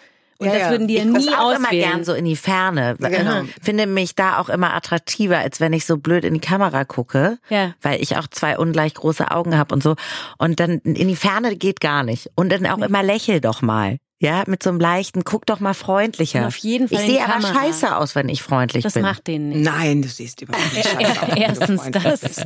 Und 0.42 0.48
Ja, 0.48 0.58
das 0.58 0.70
würden 0.72 0.88
die 0.88 0.96
ja 0.96 1.02
Ich 1.04 1.06
nie 1.08 1.14
das 1.14 1.28
auch 1.28 1.52
immer 1.52 1.68
auswählen. 1.68 1.92
gern 1.92 2.04
so 2.04 2.14
in 2.14 2.26
die 2.26 2.36
Ferne. 2.36 2.96
Genau. 3.00 3.44
Finde 3.62 3.86
mich 3.86 4.16
da 4.16 4.40
auch 4.40 4.50
immer 4.50 4.74
attraktiver, 4.74 5.38
als 5.38 5.60
wenn 5.60 5.72
ich 5.72 5.86
so 5.86 5.98
blöd 5.98 6.26
in 6.26 6.34
die 6.34 6.40
Kamera 6.40 6.84
gucke. 6.84 7.38
Ja. 7.50 7.76
Weil 7.82 8.02
ich 8.02 8.18
auch 8.18 8.26
zwei 8.28 8.58
ungleich 8.58 8.96
große 8.96 9.30
Augen 9.30 9.56
habe 9.56 9.74
und 9.76 9.84
so. 9.84 9.96
Und 10.40 10.60
dann 10.60 10.80
in 10.80 11.08
die 11.08 11.16
Ferne 11.16 11.56
geht 11.56 11.80
gar 11.80 12.04
nicht. 12.04 12.32
Und 12.36 12.52
dann 12.52 12.66
auch 12.66 12.80
immer 12.80 13.04
lächel 13.04 13.40
doch 13.40 13.62
mal. 13.62 13.98
Ja, 14.24 14.44
mit 14.46 14.62
so 14.62 14.70
einem 14.70 14.80
leichten, 14.80 15.24
guck 15.24 15.48
doch 15.48 15.60
mal 15.60 15.74
freundlicher. 15.74 16.42
Und 16.42 16.46
auf 16.46 16.58
jeden 16.58 16.88
Fall 16.88 17.00
Ich 17.00 17.06
sehe 17.08 17.24
aber 17.24 17.42
Kamera. 17.42 17.54
scheiße 17.64 17.98
aus, 17.98 18.14
wenn 18.14 18.30
ich 18.30 18.44
freundlich 18.44 18.84
das 18.84 18.94
bin. 18.94 19.02
macht 19.02 19.26
denen 19.26 19.50
nicht. 19.50 19.64
Nein, 19.64 20.04
du 20.04 20.08
siehst 20.08 20.40
überhaupt 20.44 20.74
nicht 20.76 20.88
scheiße 20.88 21.22
aus, 21.24 21.36
Erstens 21.36 21.82
das. 21.92 22.22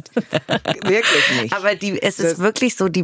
Wirklich 0.85 1.41
nicht. 1.41 1.53
Aber 1.53 1.75
die, 1.75 2.01
es 2.01 2.15
Das- 2.15 2.33
ist 2.33 2.39
wirklich 2.39 2.75
so, 2.75 2.87
die, 2.87 3.03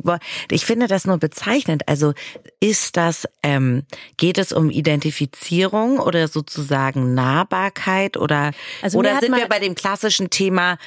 ich 0.49 0.65
finde 0.65 0.87
das 0.87 1.03
nur 1.05 1.17
bezeichnend. 1.17 1.87
Also 1.89 2.13
ist 2.61 2.95
das, 2.95 3.27
ähm, 3.43 3.83
geht 4.15 4.37
es 4.37 4.53
um 4.53 4.69
Identifizierung 4.69 5.99
oder 5.99 6.29
sozusagen 6.29 7.13
Nahbarkeit 7.13 8.15
oder, 8.15 8.51
Also 8.81 8.97
oder 8.99 9.19
sind 9.19 9.35
wir 9.35 9.49
bei 9.49 9.59
dem 9.59 9.75
klassischen 9.75 10.29
Thema, 10.29 10.77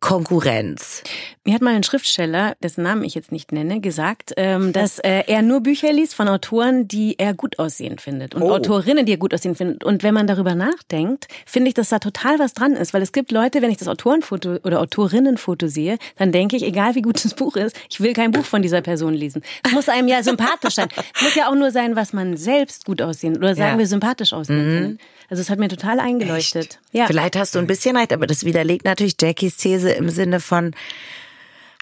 Konkurrenz. 0.00 1.02
Mir 1.44 1.54
hat 1.54 1.62
mal 1.62 1.74
ein 1.74 1.82
Schriftsteller, 1.82 2.56
dessen 2.62 2.82
Namen 2.82 3.04
ich 3.04 3.14
jetzt 3.14 3.30
nicht 3.32 3.52
nenne, 3.52 3.80
gesagt, 3.80 4.32
ähm, 4.36 4.72
dass 4.72 4.98
äh, 4.98 5.22
er 5.26 5.42
nur 5.42 5.60
Bücher 5.60 5.92
liest 5.92 6.14
von 6.14 6.28
Autoren, 6.28 6.88
die 6.88 7.16
er 7.18 7.32
gut 7.34 7.58
aussehend 7.58 8.00
findet 8.00 8.34
und 8.34 8.42
Oh. 8.42 8.50
Autorinnen, 8.54 9.06
die 9.06 9.12
er 9.12 9.18
gut 9.18 9.32
aussehen 9.34 9.54
findet. 9.54 9.84
Und 9.84 10.02
wenn 10.02 10.14
man 10.14 10.26
darüber 10.26 10.54
nachdenkt, 10.54 11.28
finde 11.46 11.68
ich, 11.68 11.74
dass 11.74 11.88
da 11.90 11.98
total 12.00 12.38
was 12.38 12.54
dran 12.54 12.72
ist, 12.72 12.92
weil 12.94 13.02
es 13.02 13.12
gibt 13.12 13.30
Leute, 13.32 13.62
wenn 13.62 13.70
ich 13.70 13.76
das 13.76 13.88
Autorenfoto 13.88 14.56
oder 14.64 14.80
Autorinnenfoto 14.80 15.68
sehe, 15.68 15.98
dann 16.16 16.32
denke 16.32 16.56
ich, 16.56 16.64
egal 16.64 16.94
wie 16.94 17.02
gut 17.02 17.24
das 17.24 17.34
Buch 17.34 17.56
ist, 17.56 17.76
ich 17.88 18.00
will 18.00 18.12
kein 18.14 18.32
Buch 18.32 18.44
von 18.44 18.62
dieser 18.62 18.80
Person 18.82 19.14
lesen. 19.14 19.42
Es 19.64 19.72
muss 19.72 19.88
einem 19.88 20.08
ja 20.08 20.22
sympathisch 20.22 20.74
sein. 20.74 20.88
Es 21.14 21.22
muss 21.22 21.34
ja 21.34 21.48
auch 21.48 21.54
nur 21.54 21.70
sein, 21.70 21.96
was 21.96 22.12
man 22.12 22.36
selbst 22.36 22.84
gut 22.84 23.00
aussehen 23.00 23.36
oder 23.36 23.54
sagen 23.54 23.72
Ja. 23.74 23.78
wir 23.78 23.86
sympathisch 23.86 24.32
aussehen 24.32 24.58
findet. 24.80 25.00
Also 25.28 25.42
es 25.42 25.50
hat 25.50 25.58
mir 25.58 25.68
total 25.68 26.00
eingeleuchtet. 26.00 26.80
Ja. 26.92 27.06
Vielleicht 27.06 27.36
hast 27.36 27.54
du 27.54 27.58
ein 27.58 27.66
bisschen 27.66 27.96
recht, 27.96 28.12
aber 28.12 28.26
das 28.26 28.44
widerlegt 28.44 28.84
natürlich 28.84 29.14
Jackies 29.20 29.56
These 29.56 29.90
im 29.90 30.08
Sinne 30.08 30.40
von, 30.40 30.74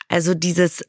also 0.09 0.35
dieses, 0.35 0.85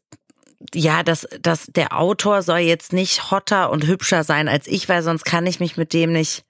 ja, 0.74 1.04
dass, 1.04 1.28
dass 1.42 1.68
der 1.68 1.98
Autor 1.98 2.42
soll 2.42 2.60
jetzt 2.60 2.94
nicht 2.94 3.30
hotter 3.32 3.70
und 3.70 3.86
hübscher 3.86 4.24
sein 4.24 4.48
als 4.48 4.66
ich, 4.68 4.90
weil 4.90 5.04
sonst 5.04 5.24
kann 5.24 5.46
ich 5.46 5.60
mich 5.60 5.78
mit 5.78 5.94
dem 5.94 6.12
nicht. 6.12 6.44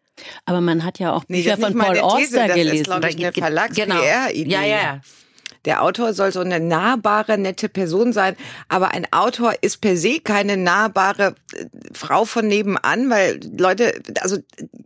Aber 0.46 0.62
man 0.62 0.84
hat 0.84 0.98
ja 0.98 1.14
auch 1.14 1.24
Nee, 1.28 1.42
Bücher 1.44 1.54
ist 1.56 1.62
von 1.64 1.74
nicht 1.74 1.86
Paul 1.86 2.00
Auster 2.00 2.48
das 2.48 2.56
ist, 2.58 2.64
gelesen. 2.64 2.84
glaub 2.86 3.06
ich, 3.06 3.16
eine 3.18 3.32
Genau. 3.32 3.46
Verlags-PR-Idee. 3.46 4.50
Ja, 4.52 4.64
ja. 4.64 5.02
Der 5.68 5.84
Autor 5.84 6.14
soll 6.14 6.32
so 6.32 6.40
eine 6.40 6.62
nahbare, 6.62 7.38
nette 7.38 7.68
Person 7.68 8.14
sein, 8.14 8.38
aber 8.70 8.92
ein 8.92 9.06
Autor 9.12 9.54
ist 9.60 9.82
per 9.82 9.98
se 9.98 10.22
keine 10.22 10.56
nahbare 10.56 11.36
äh, 11.54 11.66
Frau 11.94 12.24
von 12.24 12.48
nebenan, 12.48 13.10
weil 13.10 13.42
Leute, 13.58 14.02
also 14.22 14.38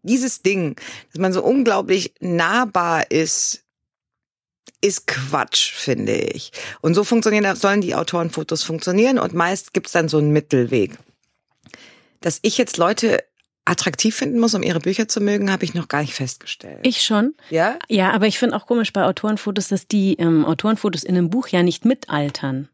dieses 0.02 0.42
Ding, 0.42 0.76
dass 1.12 1.22
man 1.22 1.34
so 1.34 1.44
unglaublich 1.44 2.16
nahbar 2.20 3.12
ist, 3.12 3.64
ist 4.82 5.06
Quatsch, 5.06 5.72
finde 5.72 6.16
ich. 6.16 6.52
Und 6.82 6.96
so 6.96 7.04
funktionieren, 7.04 7.56
sollen 7.56 7.82
die 7.82 7.94
Autorenfotos 7.94 8.64
funktionieren 8.64 9.20
und 9.20 9.36
meist 9.36 9.74
gibt's 9.74 9.92
dann 9.92 10.10
so 10.10 10.18
einen 10.18 10.32
Mittelweg. 10.32 10.98
Dass 12.22 12.40
ich 12.42 12.58
jetzt 12.58 12.78
Leute 12.78 13.24
attraktiv 13.66 14.16
finden 14.16 14.40
muss, 14.40 14.54
um 14.56 14.64
ihre 14.64 14.80
Bücher 14.80 15.08
zu 15.08 15.22
mögen, 15.22 15.52
habe 15.52 15.64
ich 15.66 15.74
noch 15.74 15.88
gar 15.88 16.02
nicht 16.02 16.14
festgestellt. 16.14 16.80
Ich 16.84 17.04
schon. 17.04 17.36
ja? 17.50 17.78
Ja, 17.90 18.12
aber 18.12 18.28
ich 18.28 18.40
finde 18.40 18.56
auch 18.56 18.66
komisch 18.66 18.92
bei 18.92 19.04
Autorenfotos, 19.06 19.68
dass 19.70 19.88
die 19.88 20.16
ähm, 20.16 20.46
Autorenfotos 20.46 21.04
in 21.04 21.16
einem 21.18 21.30
Buch 21.30 21.48
ja 21.50 21.62
nicht 21.64 21.86
mitaltern. 21.86 22.70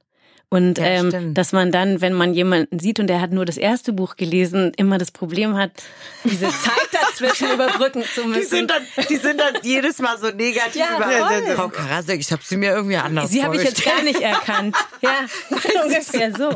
Und 0.50 0.77
Ja, 0.77 0.86
ähm, 0.86 1.10
stimmt. 1.10 1.38
dass 1.38 1.51
man 1.51 1.74
dann, 1.74 2.00
wenn 2.00 2.13
man 2.13 2.34
jemanden 2.34 2.79
sieht 2.79 3.01
und 3.01 3.08
der 3.08 3.20
hat 3.20 3.32
nur 3.32 3.44
das 3.44 3.58
erste 3.58 3.91
Buch 3.91 4.15
gelesen, 4.15 4.72
immer 4.77 4.98
das 4.98 5.12
Problem 5.12 5.58
hat, 5.58 5.72
diese 6.24 6.48
Zeit 6.63 6.88
dazwischen 6.94 7.51
überbrücken 7.51 8.01
zu 8.15 8.24
müssen. 8.24 8.39
Die 8.39 8.46
sind 8.46 8.72
dann, 8.72 8.82
die 9.10 9.17
sind 9.17 9.41
dann 9.41 9.56
jedes 9.63 10.00
Mal 10.00 10.17
so 10.17 10.27
negativ 10.29 10.77
Ja. 10.77 11.53
Frau 11.53 11.67
Karasek, 11.67 12.22
ich 12.22 12.32
habe 12.32 12.41
sie 12.46 12.56
mir 12.56 12.72
irgendwie 12.72 12.96
anders 12.96 13.29
Sie 13.29 13.44
habe 13.44 13.58
ich 13.58 13.63
jetzt 13.63 13.84
gar 13.84 14.01
nicht 14.03 14.22
erkannt. 14.22 14.74
Ja, 15.01 15.25
ungefähr 15.84 16.34
so. 16.34 16.50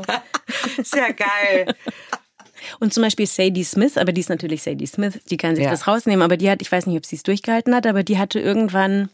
Ist 0.77 0.95
ja 0.95 1.09
geil. 1.11 1.75
Und 2.79 2.93
zum 2.93 3.03
Beispiel 3.03 3.27
Sadie 3.27 3.63
Smith, 3.63 3.97
aber 3.97 4.11
die 4.11 4.21
ist 4.21 4.29
natürlich 4.29 4.63
Sadie 4.63 4.85
Smith, 4.87 5.19
die 5.29 5.37
kann 5.37 5.55
sich 5.55 5.65
Ja. 5.65 5.71
das 5.71 5.87
rausnehmen, 5.87 6.21
aber 6.23 6.37
die 6.37 6.49
hat, 6.49 6.61
ich 6.61 6.71
weiß 6.71 6.85
nicht, 6.87 6.97
ob 6.97 7.05
sie 7.05 7.15
es 7.15 7.23
durchgehalten 7.23 7.73
hat, 7.75 7.85
aber 7.87 8.03
die 8.03 8.17
hatte 8.17 8.39
irgendwann 8.39 9.09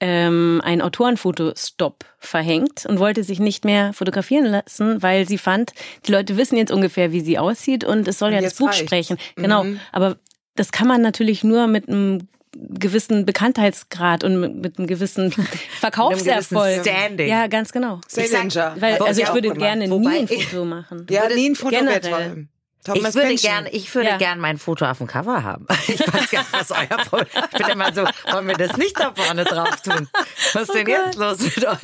ähm, 0.00 0.60
ein 0.64 0.82
Autorenfotostopp 0.82 2.04
verhängt 2.18 2.84
und 2.86 2.98
wollte 2.98 3.24
sich 3.24 3.38
nicht 3.40 3.64
mehr 3.64 3.92
fotografieren 3.94 4.44
lassen, 4.46 5.02
weil 5.02 5.26
sie 5.26 5.38
fand, 5.38 5.72
die 6.06 6.12
Leute 6.12 6.36
wissen 6.36 6.56
jetzt 6.58 6.70
ungefähr, 6.70 7.12
wie 7.12 7.20
sie 7.20 7.38
aussieht 7.38 7.82
und 7.84 8.06
es 8.06 8.18
soll 8.18 8.32
ja 8.32 8.40
das 8.40 8.54
Buch 8.56 8.68
reicht's. 8.68 8.80
sprechen. 8.80 9.16
Genau, 9.36 9.64
aber 9.92 10.16
das 10.54 10.70
kann 10.72 10.86
man 10.86 11.00
natürlich 11.00 11.44
nur 11.44 11.66
mit 11.66 11.88
einem 11.88 12.28
gewissen 12.58 13.26
Bekanntheitsgrad 13.26 14.24
und 14.24 14.40
mit, 14.40 14.56
mit 14.56 14.78
einem 14.78 14.86
gewissen 14.86 15.30
Verkaufserfolg. 15.80 16.80
Standing. 16.80 17.28
Ja, 17.28 17.46
ganz 17.48 17.72
genau. 17.72 18.00
Salinger. 18.08 18.76
Weil, 18.78 18.98
also 18.98 19.22
ich 19.22 19.32
würde 19.32 19.52
gerne 19.52 19.90
Wobei 19.90 20.10
nie 20.10 20.18
ein 20.20 20.28
Foto 20.28 20.64
machen. 20.64 21.06
Ja, 21.10 21.28
nie 21.28 21.50
ein 21.50 21.54
Foto 21.54 21.70
generell. 21.76 22.48
Toll. 22.84 22.96
Ich 22.96 23.00
Thomas 23.02 23.14
würde 23.14 23.28
Pynchon. 23.28 23.50
gern, 23.50 23.66
ich 23.72 23.94
würde 23.94 24.08
Ja. 24.10 24.16
gern 24.16 24.38
mein 24.38 24.58
Foto 24.58 24.86
auf 24.86 24.98
dem 24.98 25.06
Cover 25.06 25.42
haben. 25.42 25.66
Ich 25.88 26.00
weiß 26.00 26.30
gar 26.30 26.40
nicht, 26.40 26.52
was 26.52 26.70
euer 26.70 26.86
Problem 26.86 27.28
Ich 27.52 27.58
bin 27.58 27.68
immer 27.68 27.92
so, 27.92 28.04
wollen 28.32 28.48
wir 28.48 28.56
das 28.56 28.76
nicht 28.76 28.98
da 28.98 29.12
vorne 29.14 29.44
drauf 29.44 29.80
tun? 29.82 30.08
Was 30.52 30.62
ist 30.68 30.74
denn 30.74 30.86
jetzt 30.86 31.16
los 31.16 31.38
mit 31.40 31.64
euch? 31.66 31.78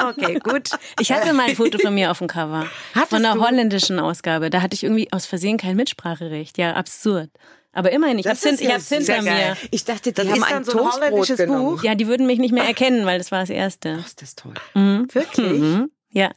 Okay, 0.00 0.38
gut. 0.38 0.70
Ich 1.00 1.12
hatte 1.12 1.32
mal 1.32 1.48
ein 1.48 1.56
Foto 1.56 1.78
von 1.78 1.94
mir 1.94 2.10
auf 2.10 2.18
dem 2.18 2.26
Cover. 2.28 2.66
Hattest 2.94 3.10
von 3.10 3.24
einer 3.24 3.34
du? 3.34 3.40
holländischen 3.46 3.98
Ausgabe. 3.98 4.50
Da 4.50 4.62
hatte 4.62 4.74
ich 4.74 4.82
irgendwie 4.84 5.12
aus 5.12 5.26
Versehen 5.26 5.58
kein 5.58 5.76
Mitspracherecht. 5.76 6.58
Ja, 6.58 6.74
absurd. 6.74 7.30
Aber 7.72 7.92
immerhin, 7.92 8.18
ich 8.18 8.24
Das 8.24 8.42
hab's, 8.42 8.52
ist 8.54 8.60
ich 8.62 8.72
hab's 8.72 8.88
hinter 8.88 9.04
sehr 9.04 9.22
geil. 9.22 9.50
mir. 9.50 9.68
Ich 9.70 9.84
dachte, 9.84 10.10
die 10.12 10.14
Das 10.14 10.26
haben 10.28 10.36
ist 10.36 10.42
ein 10.44 10.50
dann 10.50 10.64
so 10.64 10.72
ein 10.72 10.78
Toastbrot 10.78 11.02
holländisches 11.10 11.36
genommen. 11.36 11.76
Buch. 11.76 11.82
Ja, 11.84 11.94
die 11.94 12.06
würden 12.06 12.26
mich 12.26 12.38
nicht 12.38 12.52
mehr 12.54 12.64
erkennen, 12.64 13.04
weil 13.04 13.18
das 13.18 13.30
war 13.32 13.40
das 13.40 13.50
erste. 13.50 13.96
Das 13.96 14.14
ist 14.22 14.38
toll. 14.38 14.54
Wirklich? 14.74 15.60
Mhm. 15.60 15.90
Ja, 16.10 16.30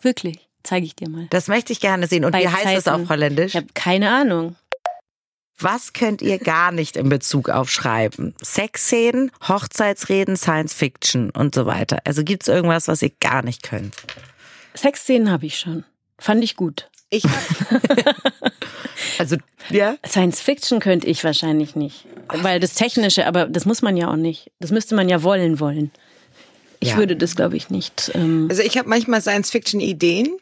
wirklich. 0.00 0.45
Zeige 0.66 0.84
ich 0.86 0.96
dir 0.96 1.08
mal. 1.08 1.26
Das 1.30 1.46
möchte 1.48 1.72
ich 1.72 1.80
gerne 1.80 2.06
sehen. 2.08 2.24
Und 2.24 2.32
Bei 2.32 2.40
wie 2.42 2.48
heißt 2.48 2.76
es 2.78 2.84
Zeiten. 2.84 3.02
auf 3.04 3.08
Holländisch? 3.08 3.52
Ich 3.52 3.56
habe 3.56 3.68
keine 3.74 4.10
Ahnung. 4.10 4.56
Was 5.58 5.92
könnt 5.92 6.20
ihr 6.22 6.38
gar 6.38 6.72
nicht 6.72 6.96
in 6.96 7.08
Bezug 7.08 7.48
auf 7.48 7.70
Schreiben? 7.70 8.34
Sexszenen, 8.42 9.30
Hochzeitsreden, 9.46 10.36
Science 10.36 10.74
Fiction 10.74 11.30
und 11.30 11.54
so 11.54 11.64
weiter. 11.66 11.98
Also 12.04 12.24
gibt's 12.24 12.48
irgendwas, 12.48 12.88
was 12.88 13.00
ihr 13.00 13.12
gar 13.20 13.42
nicht 13.42 13.62
könnt? 13.62 13.94
Sexszenen 14.74 15.30
habe 15.30 15.46
ich 15.46 15.56
schon. 15.58 15.84
Fand 16.18 16.42
ich 16.44 16.56
gut. 16.56 16.90
Ich 17.10 17.22
Also, 19.18 19.36
ja? 19.70 19.96
Science 20.06 20.40
Fiction 20.40 20.80
könnte 20.80 21.06
ich 21.06 21.22
wahrscheinlich 21.24 21.76
nicht. 21.76 22.06
Weil 22.28 22.60
das 22.60 22.74
Technische, 22.74 23.26
aber 23.26 23.46
das 23.46 23.64
muss 23.64 23.80
man 23.82 23.96
ja 23.96 24.10
auch 24.10 24.16
nicht. 24.16 24.50
Das 24.60 24.70
müsste 24.72 24.94
man 24.94 25.08
ja 25.08 25.22
wollen 25.22 25.60
wollen. 25.60 25.90
Ich 26.80 26.90
Ja. 26.90 26.96
würde 26.96 27.16
das, 27.16 27.36
glaube 27.36 27.56
ich, 27.56 27.70
nicht. 27.70 28.10
Ähm, 28.14 28.48
also 28.50 28.62
ich 28.62 28.76
habe 28.76 28.88
manchmal 28.88 29.22
Science-Fiction-Ideen 29.22 30.36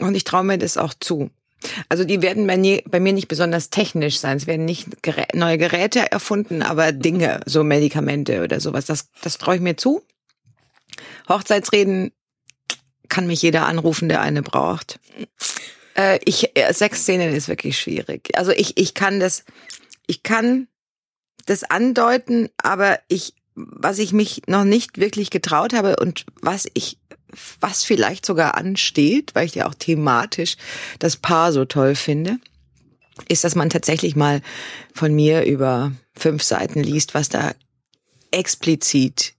und 0.00 0.14
ich 0.14 0.24
traue 0.24 0.44
mir 0.44 0.58
das 0.58 0.76
auch 0.76 0.94
zu. 0.98 1.30
Also 1.88 2.04
die 2.04 2.22
werden 2.22 2.46
bei 2.46 2.56
mir, 2.56 2.82
bei 2.86 3.00
mir 3.00 3.12
nicht 3.12 3.28
besonders 3.28 3.70
technisch 3.70 4.18
sein. 4.18 4.38
Es 4.38 4.46
werden 4.46 4.64
nicht 4.64 5.02
Gerä 5.02 5.26
neue 5.34 5.58
Geräte 5.58 6.10
erfunden, 6.10 6.62
aber 6.62 6.92
Dinge, 6.92 7.40
so 7.44 7.62
Medikamente 7.62 8.42
oder 8.42 8.60
sowas. 8.60 8.86
Das, 8.86 9.08
das 9.22 9.36
traue 9.36 9.56
ich 9.56 9.60
mir 9.60 9.76
zu. 9.76 10.02
Hochzeitsreden 11.28 12.12
kann 13.08 13.26
mich 13.26 13.42
jeder 13.42 13.66
anrufen, 13.66 14.08
der 14.08 14.22
eine 14.22 14.42
braucht. 14.42 15.00
Äh, 15.94 16.18
ich, 16.24 16.56
äh, 16.56 16.72
Sexszenen 16.72 17.34
ist 17.34 17.48
wirklich 17.48 17.78
schwierig. 17.78 18.30
Also 18.36 18.52
ich, 18.52 18.78
ich 18.78 18.94
kann 18.94 19.20
das, 19.20 19.44
ich 20.06 20.22
kann 20.22 20.68
das 21.46 21.64
andeuten, 21.64 22.48
aber 22.56 23.00
ich, 23.08 23.34
was 23.54 23.98
ich 23.98 24.12
mich 24.12 24.42
noch 24.46 24.64
nicht 24.64 24.98
wirklich 24.98 25.30
getraut 25.30 25.74
habe 25.74 25.96
und 25.96 26.24
was 26.40 26.66
ich, 26.72 26.98
was 27.60 27.84
vielleicht 27.84 28.26
sogar 28.26 28.56
ansteht, 28.56 29.34
weil 29.34 29.46
ich 29.46 29.54
ja 29.54 29.68
auch 29.68 29.74
thematisch 29.74 30.56
das 30.98 31.16
Paar 31.16 31.52
so 31.52 31.64
toll 31.64 31.94
finde, 31.94 32.38
ist, 33.28 33.44
dass 33.44 33.54
man 33.54 33.70
tatsächlich 33.70 34.16
mal 34.16 34.40
von 34.94 35.14
mir 35.14 35.44
über 35.44 35.92
fünf 36.14 36.42
Seiten 36.42 36.82
liest, 36.82 37.14
was 37.14 37.28
da 37.28 37.52
explizit 38.30 39.34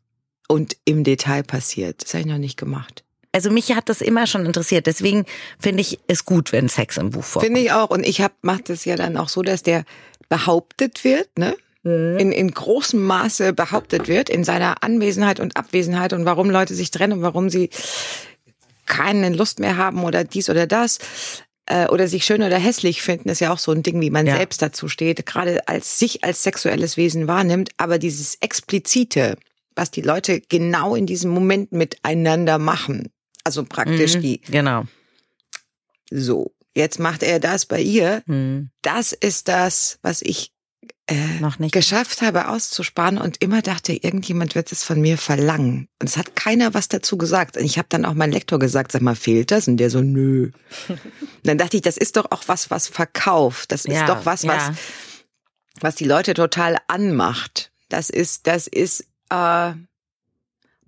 und 0.47 0.77
im 0.85 1.03
Detail 1.03 1.43
passiert. 1.43 2.03
Das 2.03 2.13
habe 2.13 2.21
ich 2.21 2.27
noch 2.27 2.37
nicht 2.37 2.57
gemacht. 2.57 3.03
Also 3.31 3.49
mich 3.49 3.73
hat 3.73 3.87
das 3.87 4.01
immer 4.01 4.27
schon 4.27 4.45
interessiert. 4.45 4.87
Deswegen 4.87 5.25
finde 5.57 5.81
ich 5.81 5.99
es 6.07 6.25
gut, 6.25 6.51
wenn 6.51 6.67
Sex 6.67 6.97
im 6.97 7.11
Buch 7.11 7.23
vorkommt. 7.23 7.45
Finde 7.45 7.61
ich 7.61 7.71
auch. 7.71 7.89
Und 7.89 8.05
ich 8.05 8.21
hab, 8.21 8.33
macht 8.41 8.69
das 8.69 8.83
ja 8.83 8.97
dann 8.97 9.15
auch 9.15 9.29
so, 9.29 9.41
dass 9.41 9.63
der 9.63 9.85
behauptet 10.27 11.03
wird, 11.03 11.37
ne? 11.37 11.55
In, 11.83 12.31
in 12.31 12.51
großem 12.51 13.01
Maße 13.03 13.53
behauptet 13.53 14.07
wird, 14.07 14.29
in 14.29 14.43
seiner 14.43 14.83
Anwesenheit 14.83 15.39
und 15.39 15.57
Abwesenheit 15.57 16.13
und 16.13 16.25
warum 16.25 16.51
Leute 16.51 16.75
sich 16.75 16.91
trennen 16.91 17.13
und 17.13 17.21
warum 17.23 17.49
sie 17.49 17.71
keine 18.85 19.29
Lust 19.29 19.59
mehr 19.59 19.77
haben 19.77 20.03
oder 20.03 20.23
dies 20.23 20.49
oder 20.51 20.67
das 20.67 20.99
äh, 21.65 21.87
oder 21.87 22.07
sich 22.07 22.23
schön 22.23 22.43
oder 22.43 22.57
hässlich 22.59 23.01
finden, 23.01 23.29
ist 23.29 23.39
ja 23.39 23.51
auch 23.51 23.57
so 23.57 23.71
ein 23.71 23.81
Ding, 23.81 23.99
wie 23.99 24.11
man 24.11 24.27
Ja. 24.27 24.35
selbst 24.37 24.61
dazu 24.61 24.87
steht, 24.89 25.25
gerade 25.25 25.67
als 25.67 25.97
sich 25.97 26.23
als 26.23 26.43
sexuelles 26.43 26.97
Wesen 26.97 27.27
wahrnimmt, 27.27 27.69
aber 27.77 27.97
dieses 27.97 28.35
explizite, 28.41 29.37
was 29.75 29.89
die 29.89 30.01
Leute 30.01 30.39
genau 30.49 30.93
in 30.95 31.07
diesem 31.07 31.31
Moment 31.31 31.71
miteinander 31.71 32.59
machen, 32.59 33.09
also 33.43 33.63
praktisch 33.63 34.17
Mhm, 34.17 34.21
die 34.21 34.41
Genau. 34.41 34.83
so, 36.11 36.51
jetzt 36.75 36.99
macht 36.99 37.23
er 37.23 37.39
das 37.39 37.65
bei 37.65 37.81
ihr. 37.81 38.21
Hm. 38.27 38.69
Das 38.83 39.13
ist 39.13 39.47
das, 39.47 39.97
was 40.03 40.21
ich 40.21 40.51
äh, 41.07 41.39
Noch 41.39 41.59
nicht. 41.59 41.73
geschafft 41.73 42.21
habe 42.21 42.47
auszusparen 42.47 43.17
und 43.17 43.41
immer 43.41 43.61
dachte, 43.61 43.91
irgendjemand 43.93 44.55
wird 44.55 44.71
es 44.71 44.83
von 44.83 45.01
mir 45.01 45.17
verlangen. 45.17 45.87
Und 45.99 46.09
es 46.09 46.15
hat 46.17 46.35
keiner 46.35 46.73
was 46.73 46.87
dazu 46.87 47.17
gesagt. 47.17 47.57
Und 47.57 47.65
ich 47.65 47.77
habe 47.77 47.87
dann 47.89 48.05
auch 48.05 48.13
meinem 48.13 48.31
Lektor 48.31 48.59
gesagt, 48.59 48.91
sag 48.91 49.01
mal, 49.01 49.15
fehlt 49.15 49.51
das? 49.51 49.67
Und 49.67 49.77
der 49.77 49.89
so, 49.89 50.01
nö. 50.01 50.51
Dann 51.43 51.57
dachte 51.57 51.75
ich, 51.77 51.81
das 51.83 51.97
ist 51.97 52.15
doch 52.17 52.29
auch 52.31 52.43
was, 52.47 52.69
was 52.71 52.87
verkauft. 52.87 53.71
Das 53.71 53.85
ist 53.85 53.93
Ja, 53.95 54.05
doch 54.05 54.25
was, 54.25 54.45
was, 54.47 54.67
ja. 54.67 54.73
was 55.81 55.95
die 55.95 56.05
Leute 56.05 56.33
total 56.33 56.77
anmacht. 56.87 57.71
Das 57.89 58.09
ist, 58.09 58.47
das 58.47 58.67
ist 58.67 59.05
äh, 59.29 59.73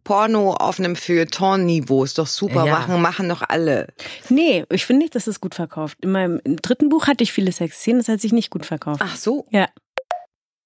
Porno 0.04 0.54
auf 0.54 0.80
einem 0.80 0.96
Feuilleton-Niveau. 0.96 2.04
Ist 2.04 2.18
doch 2.18 2.28
super, 2.28 2.66
Ja. 2.66 2.74
machen, 2.80 3.02
machen 3.02 3.30
doch 3.30 3.42
alle. 3.48 3.88
nee, 4.30 4.64
ich 4.70 4.86
finde 4.86 5.04
nicht, 5.04 5.16
dass 5.16 5.28
es 5.28 5.40
gut 5.42 5.56
verkauft. 5.56 5.98
In 6.02 6.12
meinem 6.12 6.40
dritten 6.44 6.90
Buch 6.90 7.08
hatte 7.08 7.24
ich 7.24 7.32
viele 7.34 7.52
Sexszenen, 7.52 8.00
das 8.00 8.08
hat 8.10 8.22
sich 8.22 8.34
nicht 8.34 8.50
gut 8.50 8.66
verkauft. 8.66 9.02
Ach 9.04 9.16
so. 9.16 9.46
Ja. 9.50 9.70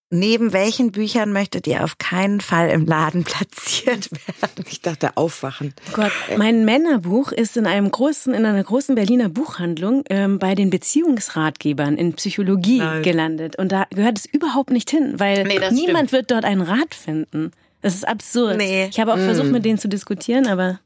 Neben 0.09 0.53
welchen 0.53 0.93
Büchern 0.93 1.33
möchtet 1.33 1.67
ihr 1.67 1.83
auf 1.83 1.97
keinen 1.97 2.39
Fall 2.39 2.69
im 2.69 2.85
Laden 2.85 3.23
platziert 3.25 4.09
werden? 4.11 4.65
Ich 4.69 4.81
dachte 4.81 5.17
aufwachen. 5.17 5.73
Gott, 5.91 6.13
mein 6.37 6.63
Männerbuch 6.63 7.33
ist 7.33 7.57
in 7.57 7.65
einem 7.65 7.91
großen, 7.91 8.33
in 8.33 8.45
einer 8.45 8.63
großen 8.63 8.95
Berliner 8.95 9.27
Buchhandlung 9.27 10.03
ähm, 10.09 10.39
bei 10.39 10.55
den 10.55 10.69
Beziehungsratgebern 10.69 11.97
in 11.97 12.13
Psychologie 12.13 12.79
Nein. 12.79 13.03
gelandet. 13.03 13.57
Und 13.59 13.73
da 13.73 13.85
gehört 13.89 14.17
es 14.17 14.25
überhaupt 14.25 14.69
nicht 14.69 14.89
hin, 14.89 15.19
weil 15.19 15.43
Nee, 15.43 15.59
niemand 15.71 16.13
wird 16.13 16.31
dort 16.31 16.45
einen 16.45 16.61
Rat 16.61 16.95
finden. 16.95 17.51
Das 17.81 17.93
ist 17.93 18.07
absurd. 18.07 18.57
Nee. 18.57 18.87
Ich 18.89 18.99
habe 18.99 19.13
auch 19.13 19.17
versucht, 19.17 19.51
mit 19.51 19.65
denen 19.65 19.77
zu 19.77 19.89
diskutieren, 19.89 20.47
aber 20.47 20.79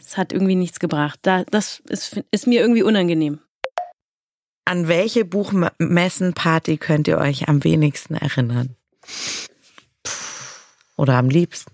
es 0.00 0.16
hat 0.16 0.32
irgendwie 0.32 0.54
nichts 0.54 0.80
gebracht. 0.80 1.18
Da, 1.22 1.44
das 1.50 1.82
ist, 1.88 2.22
ist 2.30 2.46
mir 2.46 2.60
irgendwie 2.60 2.82
unangenehm. 2.82 3.40
An 4.68 4.86
welche 4.86 5.24
Buchmessenparty 5.24 6.76
könnt 6.76 7.08
ihr 7.08 7.16
euch 7.16 7.48
am 7.48 7.64
wenigsten 7.64 8.14
erinnern? 8.16 8.76
Oder 10.98 11.14
am 11.14 11.30
liebsten? 11.30 11.72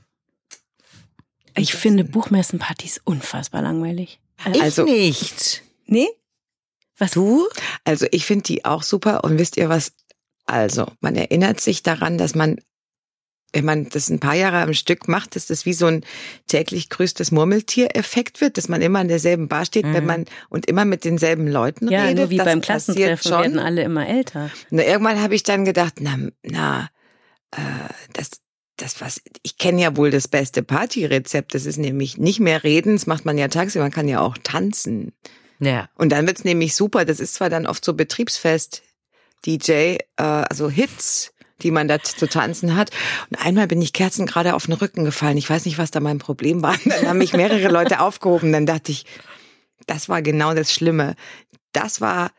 Ich 1.56 1.74
finde 1.74 2.04
Buchmessenpartys 2.04 3.00
unfassbar 3.02 3.62
langweilig. 3.62 4.20
Also- 4.44 4.86
ich 4.86 4.92
nicht. 4.92 5.62
nee? 5.86 6.06
Was? 6.96 7.10
Du? 7.10 7.48
Also 7.82 8.06
ich 8.12 8.26
finde 8.26 8.44
die 8.44 8.64
auch 8.64 8.84
super 8.84 9.24
und 9.24 9.40
wisst 9.40 9.56
ihr 9.56 9.68
was? 9.68 9.92
Also 10.46 10.86
man 11.00 11.16
erinnert 11.16 11.60
sich 11.60 11.82
daran, 11.82 12.16
dass 12.16 12.36
man, 12.36 12.60
wenn 13.54 13.64
man 13.64 13.88
das 13.88 14.10
ein 14.10 14.18
paar 14.18 14.34
Jahre 14.34 14.58
am 14.58 14.74
Stück 14.74 15.06
macht, 15.08 15.36
dass 15.36 15.46
das 15.46 15.64
wie 15.64 15.72
so 15.72 15.86
ein 15.86 16.04
täglich 16.48 16.90
grüßtes 16.90 17.30
Murmeltier-Effekt 17.30 18.40
wird, 18.40 18.58
dass 18.58 18.68
man 18.68 18.82
immer 18.82 18.98
an 18.98 19.08
derselben 19.08 19.48
Bar 19.48 19.64
steht, 19.64 19.84
wenn 19.84 20.04
man 20.04 20.24
und 20.50 20.66
immer 20.66 20.84
mit 20.84 21.04
denselben 21.04 21.46
Leuten 21.46 21.88
Ja, 21.88 22.02
redet. 22.02 22.18
nur 22.18 22.30
wie 22.30 22.36
das 22.38 22.46
beim 22.46 22.60
Klassentreffen 22.60 23.30
schon. 23.30 23.40
werden 23.42 23.58
alle 23.60 23.82
immer 23.82 24.08
älter. 24.08 24.50
Und 24.70 24.80
irgendwann 24.80 25.22
habe 25.22 25.34
ich 25.36 25.44
dann 25.44 25.64
gedacht, 25.64 25.94
na, 26.00 26.18
na, 26.42 26.90
äh, 27.52 27.60
das, 28.12 28.30
das 28.76 29.00
was, 29.00 29.22
ich 29.44 29.56
kenne 29.56 29.80
ja 29.80 29.96
wohl 29.96 30.10
das 30.10 30.26
beste 30.26 30.64
Partyrezept. 30.64 31.54
Das 31.54 31.64
ist 31.64 31.76
nämlich 31.78 32.18
nicht 32.18 32.40
mehr 32.40 32.64
reden, 32.64 32.94
das 32.96 33.06
macht 33.06 33.24
man 33.24 33.38
ja 33.38 33.46
tagsüber, 33.48 33.84
man 33.84 33.92
kann 33.92 34.08
ja 34.08 34.20
auch 34.20 34.36
tanzen. 34.42 35.12
Ja. 35.60 35.88
Und 35.94 36.10
dann 36.10 36.26
wird's 36.26 36.42
nämlich 36.42 36.74
super. 36.74 37.04
Das 37.04 37.20
ist 37.20 37.34
zwar 37.34 37.50
dann 37.50 37.66
oft 37.66 37.84
so 37.84 37.94
Betriebsfest, 37.94 38.82
DJ, 39.46 39.70
äh, 39.70 39.98
also 40.16 40.68
Hits, 40.68 41.33
die 41.64 41.72
man 41.72 41.88
da 41.88 42.00
zu 42.00 42.28
tanzen 42.28 42.76
hat. 42.76 42.90
Und 43.30 43.44
einmal 43.44 43.66
bin 43.66 43.82
ich 43.82 43.92
Kerzen 43.92 44.26
gerade 44.26 44.54
auf 44.54 44.66
den 44.66 44.74
Rücken 44.74 45.04
gefallen. 45.04 45.36
Ich 45.36 45.50
weiß 45.50 45.64
nicht, 45.64 45.78
was 45.78 45.90
da 45.90 45.98
mein 45.98 46.18
Problem 46.18 46.62
war. 46.62 46.76
Dann 46.84 47.08
haben 47.08 47.18
mich 47.18 47.32
mehrere 47.32 47.68
Leute 47.68 47.98
aufgehoben. 48.00 48.52
Dann 48.52 48.66
dachte 48.66 48.92
ich, 48.92 49.04
das 49.86 50.08
war 50.08 50.22
genau 50.22 50.54
das 50.54 50.72
Schlimme. 50.72 51.16
Das 51.72 52.00
war 52.00 52.30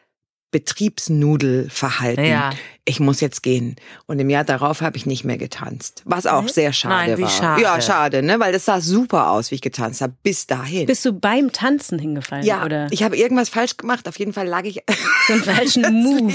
Betriebsnudelverhalten. 0.51 2.23
Ja. 2.25 2.51
Ich 2.85 2.99
muss 2.99 3.19
jetzt 3.19 3.41
gehen. 3.43 3.75
Und 4.05 4.19
im 4.19 4.29
Jahr 4.29 4.43
darauf 4.43 4.81
habe 4.81 4.95
ich 4.95 5.05
nicht 5.05 5.25
mehr 5.25 5.37
getanzt. 5.37 6.03
Was 6.05 6.25
auch 6.27 6.47
sehr 6.47 6.71
schade 6.71 7.11
Nein, 7.11 7.17
wie 7.17 7.23
war. 7.23 7.29
schade. 7.29 7.61
Ja, 7.61 7.81
schade, 7.81 8.21
ne? 8.23 8.39
Weil 8.39 8.53
das 8.53 8.65
sah 8.65 8.79
super 8.79 9.31
aus, 9.31 9.51
wie 9.51 9.55
ich 9.55 9.61
getanzt 9.61 10.01
habe. 10.01 10.13
Bis 10.23 10.45
dahin. 10.47 10.85
Bist 10.85 11.03
du 11.03 11.11
beim 11.13 11.51
Tanzen 11.51 11.97
hingefallen? 11.99 12.45
ja, 12.45 12.63
Oder 12.63 12.87
ich 12.91 13.03
habe 13.03 13.17
irgendwas 13.17 13.49
falsch 13.49 13.75
gemacht. 13.77 14.07
Auf 14.07 14.17
jeden 14.19 14.33
Fall 14.33 14.47
lag 14.47 14.63
ich 14.63 14.81
so 15.27 15.33
einen 15.33 15.43
falschen 15.43 15.81
Move? 16.03 16.33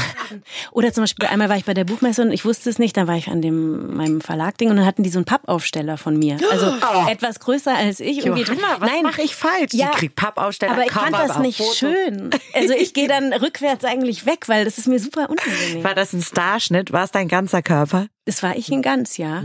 Oder 0.72 0.92
zum 0.92 1.02
Beispiel 1.02 1.28
einmal 1.28 1.48
war 1.48 1.56
ich 1.56 1.64
bei 1.64 1.74
der 1.74 1.84
Buchmesse 1.84 2.22
und 2.22 2.32
ich 2.32 2.44
wusste 2.44 2.70
es 2.70 2.78
nicht, 2.78 2.96
dann 2.96 3.06
war 3.06 3.16
ich 3.16 3.28
an 3.28 3.42
dem 3.42 3.96
meinem 3.96 4.20
Verlagding 4.20 4.70
und 4.70 4.76
dann 4.76 4.86
hatten 4.86 5.02
die 5.02 5.10
so 5.10 5.18
einen 5.18 5.24
Pappaufsteller 5.24 5.96
von 5.98 6.18
mir. 6.18 6.38
Also 6.52 6.74
etwas 7.08 7.40
größer 7.40 7.74
als 7.74 7.98
ich. 8.00 8.24
Johanna, 8.24 8.76
was 8.78 8.90
Nein, 8.90 9.02
mache 9.04 9.22
ich 9.22 9.34
falsch? 9.34 9.72
Ja, 9.72 9.90
Die 9.90 9.96
kriegt 9.96 10.16
Pappaussteller, 10.16 10.72
aber 10.72 10.84
ich 10.84 10.92
fand 10.92 11.14
das 11.14 11.38
nicht 11.38 11.56
Foto. 11.58 11.72
schön. 11.72 12.30
Also 12.54 12.74
ich 12.74 12.92
gehe 12.92 13.08
dann 13.08 13.32
rückwärts 13.32 13.84
eigentlich 13.84 14.26
weg, 14.26 14.48
weil 14.48 14.64
das 14.64 14.76
ist 14.76 14.86
mir 14.86 14.98
super 14.98 15.30
unangenehm. 15.30 15.82
War 15.82 15.94
das 15.94 16.12
ein 16.12 16.22
Starschnitt? 16.22 16.92
War 16.92 17.04
es 17.04 17.10
dein 17.10 17.28
ganzer 17.28 17.62
Körper? 17.62 18.06
Das 18.26 18.42
war 18.42 18.56
ich 18.56 18.70
in 18.70 18.82
ganz, 18.82 19.16
ja. 19.16 19.42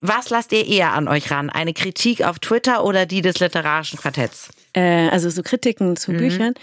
Was 0.00 0.30
lasst 0.30 0.52
ihr 0.52 0.66
eher 0.66 0.92
an 0.92 1.08
euch 1.08 1.30
ran? 1.30 1.50
Eine 1.50 1.72
Kritik 1.72 2.22
auf 2.22 2.38
Twitter 2.38 2.84
oder 2.84 3.06
die 3.06 3.22
des 3.22 3.38
literarischen 3.38 3.98
Quartetts? 3.98 4.50
Äh, 4.72 5.08
also 5.08 5.30
so 5.30 5.42
Kritiken 5.42 5.96
zu 5.96 6.12
Büchern. 6.12 6.54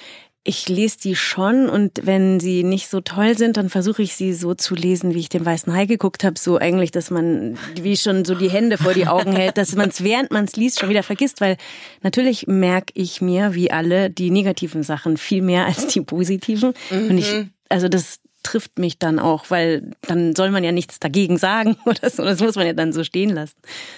Ich 0.45 0.67
lese 0.67 0.97
die 1.01 1.15
schon 1.15 1.69
und 1.69 2.05
wenn 2.05 2.41
sie 2.41 2.63
nicht 2.63 2.89
so 2.89 2.99
toll 2.99 3.37
sind, 3.37 3.55
dann 3.55 3.69
versuche 3.69 4.01
ich 4.01 4.15
sie 4.15 4.33
so 4.33 4.53
zu 4.53 4.75
lesen, 4.75 5.13
wie 5.13 5.19
ich 5.19 5.29
den 5.29 5.45
Weißen 5.45 5.73
Hai 5.73 5.85
geguckt 5.85 6.25
habe. 6.25 6.37
So 6.37 6.57
eigentlich, 6.57 6.91
dass 6.91 7.09
man 7.11 7.57
wie 7.79 7.95
schon 7.95 8.25
so 8.25 8.35
die 8.35 8.49
Hände 8.49 8.77
vor 8.77 8.93
die 8.93 9.07
Augen 9.07 9.33
hält, 9.33 9.57
dass 9.57 9.75
man 9.75 9.89
es 9.89 10.03
während 10.03 10.31
man 10.31 10.43
es 10.43 10.57
liest 10.57 10.81
schon 10.81 10.89
wieder 10.89 11.03
vergisst, 11.03 11.39
weil 11.39 11.55
natürlich 12.01 12.47
merke 12.47 12.91
ich 12.93 13.21
mir, 13.21 13.55
wie 13.55 13.71
alle, 13.71 14.09
die 14.09 14.31
negativen 14.31 14.83
Sachen 14.83 15.15
viel 15.15 15.41
mehr 15.41 15.65
als 15.65 15.87
die 15.87 16.01
positiven. 16.01 16.73
Und 16.91 17.17
ich, 17.17 17.45
also 17.69 17.87
das 17.87 18.19
trifft 18.43 18.77
mich 18.77 18.99
dann 18.99 19.19
auch, 19.19 19.45
weil 19.49 19.91
dann 20.01 20.35
soll 20.35 20.51
man 20.51 20.63
ja 20.63 20.71
nichts 20.71 20.99
dagegen 20.99 21.37
sagen 21.37 21.75
oder 21.85 22.09
so. 22.09 22.23
Das 22.23 22.39
muss 22.41 22.55
man 22.55 22.67
ja 22.67 22.73
dann 22.73 22.93
so 22.93 23.03
stehen 23.03 23.29
lassen. 23.29 23.55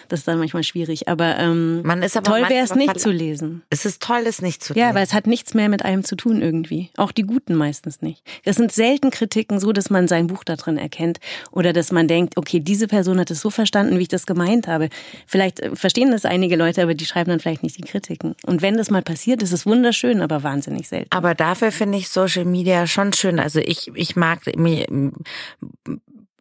Das 0.08 0.20
ist 0.20 0.28
dann 0.28 0.38
manchmal 0.40 0.64
schwierig. 0.64 1.08
Aber, 1.08 1.38
ähm, 1.40 1.82
Man 1.84 2.02
ist 2.04 2.16
aber 2.16 2.26
toll 2.26 2.50
wäre 2.50 2.64
es 2.64 2.76
nicht 2.76 3.00
zu 3.00 3.12
lesen. 3.12 3.64
Es 3.70 3.86
ist 3.86 4.02
toll, 4.02 4.22
es 4.26 4.42
nicht 4.42 4.64
zu 4.64 4.74
Ja, 4.74 4.86
lesen. 4.86 4.96
weil 4.96 5.04
es 5.04 5.14
hat 5.14 5.28
nichts 5.28 5.54
mehr 5.54 5.70
mit 5.70 5.84
einem 5.84 6.04
zu 6.04 6.16
tun 6.16 6.42
irgendwie. 6.42 6.90
Auch 6.98 7.12
die 7.12 7.24
guten 7.24 7.56
meistens 7.56 8.02
nicht. 8.02 8.24
Das 8.46 8.56
sind 8.56 8.72
selten 8.72 9.10
Kritiken 9.12 9.60
so, 9.60 9.72
dass 9.74 9.90
man 9.90 10.08
sein 10.08 10.28
Buch 10.28 10.44
da 10.44 10.56
drin 10.56 10.78
erkennt 10.78 11.20
oder 11.52 11.74
dass 11.74 11.92
man 11.92 12.08
denkt, 12.08 12.38
okay, 12.38 12.60
diese 12.60 12.88
Person 12.88 13.20
hat 13.20 13.32
es 13.32 13.42
so 13.42 13.50
verstanden, 13.50 13.98
wie 13.98 14.04
ich 14.04 14.08
das 14.08 14.26
gemeint 14.26 14.68
habe. 14.68 14.90
Vielleicht 15.26 15.60
äh, 15.60 15.76
verstehen 15.76 16.12
das 16.12 16.26
einige 16.26 16.56
Leute, 16.56 16.82
aber 16.84 16.94
die 16.94 17.06
schreiben 17.06 17.30
dann 17.32 17.40
vielleicht 17.40 17.64
nicht 17.64 17.78
die 17.78 17.82
Kritiken. 17.84 18.36
Und 18.46 18.62
wenn 18.62 18.78
das 18.78 18.90
mal 18.92 19.02
passiert, 19.02 19.42
ist 19.42 19.52
es 19.52 19.66
wunderschön, 19.66 20.22
aber 20.22 20.44
wahnsinnig 20.44 20.88
selten. 20.88 21.08
Aber 21.12 21.34
dafür 21.34 21.72
finde 21.72 21.98
ich 21.98 22.10
Social 22.10 22.46
Media 22.46 22.88
schon 22.88 23.12
schön. 23.14 23.40
Also 23.40 23.60
ich, 23.60 23.92
ich 23.96 24.16
mag 24.16 24.35
mir, 24.56 24.86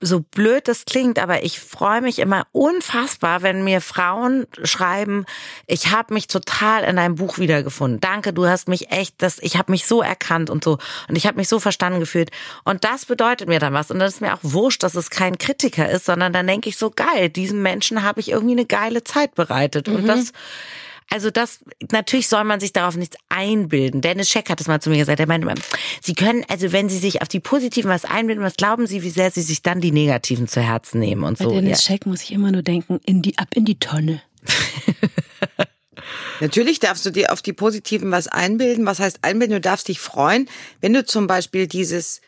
so 0.05 0.21
blöd 0.21 0.69
das 0.69 0.85
klingt, 0.85 1.19
aber 1.19 1.45
ich 1.45 1.61
freue 1.61 2.01
mich 2.01 2.19
immer 2.19 2.47
unfassbar, 2.53 3.43
wenn 3.43 3.65
mir 3.65 3.81
Frauen 3.81 4.47
schreiben, 4.63 5.25
ich 5.67 5.91
habe 5.91 6.15
mich 6.15 6.27
total 6.27 6.85
in 6.85 6.97
deinem 6.97 7.17
Buch 7.17 7.39
wiedergefunden. 7.39 8.01
Danke, 8.01 8.33
du 8.33 8.47
hast 8.47 8.69
mich 8.69 8.91
echt, 8.91 9.23
das, 9.23 9.39
ich 9.41 9.57
habe 9.57 9.73
mich 9.73 9.87
so 9.87 10.03
erkannt 10.03 10.51
und 10.51 10.65
so 10.65 10.79
und 11.09 11.17
ich 11.17 11.27
habe 11.27 11.37
mich 11.37 11.49
so 11.49 11.59
verstanden 11.59 12.01
gefühlt. 12.01 12.31
Und 12.65 12.85
das 12.85 13.07
bedeutet 13.07 13.49
mir 13.49 13.59
dann 13.59 13.73
was. 13.73 13.91
Und 13.91 13.99
das 13.99 14.15
ist 14.15 14.21
mir 14.21 14.35
auch 14.35 14.41
wurscht, 14.43 14.83
dass 14.83 14.95
es 14.95 15.11
kein 15.11 15.39
Kritiker 15.39 15.89
ist, 15.89 16.07
sondern 16.07 16.33
dann 16.33 16.47
denke 16.47 16.69
ich 16.69 16.77
so 16.77 16.91
geil, 16.91 17.29
diesem 17.29 17.63
Menschen 17.63 18.03
habe 18.03 18.21
ich 18.21 18.31
irgendwie 18.31 18.55
eine 18.55 18.67
geile 18.67 19.05
Zeit 19.05 19.35
bereitet. 19.35 19.89
Und 19.89 20.07
das 20.07 20.33
also 21.11 21.31
das, 21.31 21.61
natürlich 21.93 22.29
soll 22.29 22.45
man 22.45 22.61
sich 22.61 22.73
darauf 22.73 22.97
nichts 22.97 23.17
einbilden. 23.29 24.01
Dennis 24.01 24.31
Scheck 24.31 24.51
hat 24.51 24.61
es 24.61 24.67
mal 24.67 24.81
zu 24.81 24.91
mir 24.91 24.99
gesagt. 24.99 25.21
Er 25.21 25.27
meinte 25.27 25.47
immer, 25.47 25.61
Sie 26.03 26.15
können, 26.15 26.45
also 26.49 26.73
wenn 26.73 26.89
Sie 26.89 26.99
sich 26.99 27.23
auf 27.23 27.29
die 27.29 27.41
Positiven 27.41 27.91
was 27.91 28.05
einbilden, 28.05 28.43
was 28.43 28.57
glauben 28.57 28.87
Sie, 28.87 29.03
wie 29.03 29.11
sehr 29.11 29.31
Sie 29.31 29.43
sich 29.43 29.63
dann 29.63 29.81
die 29.81 29.93
Negativen 29.93 30.49
zu 30.49 30.61
Herzen 30.61 31.01
nehmen 31.01 31.25
und 31.25 31.39
Bei 31.39 31.45
so. 31.45 31.51
Dennis 31.51 31.87
ja. 31.87 31.93
Scheck 31.93 32.07
muss 32.07 32.23
ich 32.23 32.33
immer 32.33 32.51
nur 32.51 32.63
denken, 32.63 33.01
in 33.05 33.23
die, 33.23 33.39
ab 33.39 33.49
in 33.55 33.65
die 33.65 33.79
Tonne. 33.79 34.23
Natürlich 36.41 36.81
darfst 36.81 37.07
du 37.07 37.11
dir 37.11 37.33
auf 37.33 37.43
die 37.43 37.53
Positiven 37.53 38.11
was 38.11 38.29
einbilden. 38.29 38.87
Was 38.87 38.99
heißt 38.99 39.21
einbilden? 39.23 39.55
Du 39.55 39.61
darfst 39.61 39.89
dich 39.89 40.01
freuen, 40.01 40.49
wenn 40.81 40.93
du 40.93 41.05
zum 41.05 41.27
Beispiel 41.27 41.67
dieses, 41.67 42.21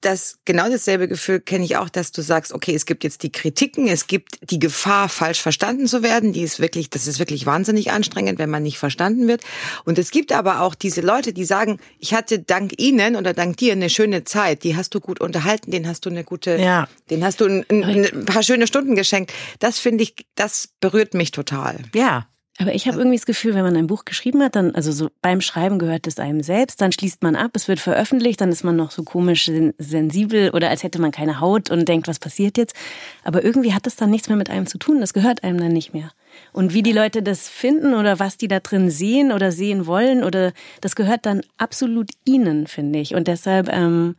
das 0.00 0.38
genau 0.44 0.68
dasselbe 0.68 1.08
Gefühl 1.08 1.40
kenne 1.40 1.64
ich 1.64 1.76
auch, 1.76 1.88
dass 1.88 2.12
du 2.12 2.22
sagst, 2.22 2.52
okay, 2.52 2.74
es 2.74 2.86
gibt 2.86 3.04
jetzt 3.04 3.22
die 3.22 3.32
Kritiken, 3.32 3.88
es 3.88 4.06
gibt 4.06 4.38
die 4.50 4.58
Gefahr, 4.58 5.08
falsch 5.08 5.40
verstanden 5.40 5.86
zu 5.86 6.02
werden. 6.02 6.32
Die 6.32 6.42
ist 6.42 6.60
wirklich, 6.60 6.90
das 6.90 7.06
ist 7.06 7.18
wirklich 7.18 7.46
wahnsinnig 7.46 7.90
anstrengend, 7.90 8.38
wenn 8.38 8.50
man 8.50 8.62
nicht 8.62 8.78
verstanden 8.78 9.28
wird. 9.28 9.42
Und 9.84 9.98
es 9.98 10.10
gibt 10.10 10.32
aber 10.32 10.60
auch 10.60 10.74
diese 10.74 11.00
Leute, 11.00 11.32
die 11.32 11.44
sagen, 11.44 11.78
ich 11.98 12.14
hatte 12.14 12.38
dank 12.38 12.80
ihnen 12.80 13.16
oder 13.16 13.34
dank 13.34 13.56
dir 13.56 13.72
eine 13.72 13.90
schöne 13.90 14.24
Zeit. 14.24 14.62
Die 14.64 14.76
hast 14.76 14.94
du 14.94 15.00
gut 15.00 15.20
unterhalten, 15.20 15.70
den 15.70 15.86
hast 15.88 16.06
du 16.06 16.10
eine 16.10 16.24
gute, 16.24 16.56
Ja. 16.56 16.88
den 17.10 17.24
hast 17.24 17.40
du 17.40 17.46
ein, 17.46 17.64
ein, 17.70 18.04
ein 18.06 18.24
paar 18.24 18.42
schöne 18.42 18.66
Stunden 18.66 18.94
geschenkt. 18.94 19.32
Das 19.58 19.78
finde 19.78 20.04
ich, 20.04 20.14
das 20.34 20.68
berührt 20.80 21.14
mich 21.14 21.30
total. 21.30 21.78
ja. 21.94 22.26
Aber 22.60 22.74
ich 22.74 22.88
habe 22.88 22.98
irgendwie 22.98 23.16
das 23.16 23.24
Gefühl, 23.26 23.54
wenn 23.54 23.62
man 23.62 23.76
ein 23.76 23.86
Buch 23.86 24.04
geschrieben 24.04 24.42
hat, 24.42 24.56
dann, 24.56 24.74
also 24.74 24.90
so 24.90 25.10
beim 25.22 25.40
Schreiben 25.40 25.78
gehört 25.78 26.08
es 26.08 26.18
einem 26.18 26.42
selbst, 26.42 26.80
dann 26.80 26.90
schließt 26.90 27.22
man 27.22 27.36
ab, 27.36 27.52
es 27.54 27.68
wird 27.68 27.78
veröffentlicht, 27.78 28.40
dann 28.40 28.50
ist 28.50 28.64
man 28.64 28.74
noch 28.74 28.90
so 28.90 29.04
komisch 29.04 29.46
sen- 29.46 29.74
sensibel 29.78 30.50
oder 30.50 30.68
als 30.68 30.82
hätte 30.82 31.00
man 31.00 31.12
keine 31.12 31.38
Haut 31.40 31.70
und 31.70 31.88
denkt, 31.88 32.08
was 32.08 32.18
passiert 32.18 32.58
jetzt. 32.58 32.74
Aber 33.22 33.44
irgendwie 33.44 33.74
hat 33.74 33.86
es 33.86 33.94
dann 33.94 34.10
nichts 34.10 34.28
mehr 34.28 34.36
mit 34.36 34.50
einem 34.50 34.66
zu 34.66 34.76
tun, 34.76 35.00
das 35.00 35.14
gehört 35.14 35.44
einem 35.44 35.58
dann 35.58 35.72
nicht 35.72 35.94
mehr. 35.94 36.10
Und 36.52 36.74
wie 36.74 36.82
die 36.82 36.92
Leute 36.92 37.22
das 37.22 37.48
finden 37.48 37.94
oder 37.94 38.18
was 38.18 38.36
die 38.38 38.48
da 38.48 38.58
drin 38.58 38.90
sehen 38.90 39.30
oder 39.30 39.52
sehen 39.52 39.86
wollen 39.86 40.24
oder 40.24 40.52
das 40.80 40.96
gehört 40.96 41.26
dann 41.26 41.42
absolut 41.58 42.10
ihnen, 42.24 42.66
finde 42.66 42.98
ich. 42.98 43.14
Und 43.14 43.28
deshalb, 43.28 43.68
ähm, 43.72 44.16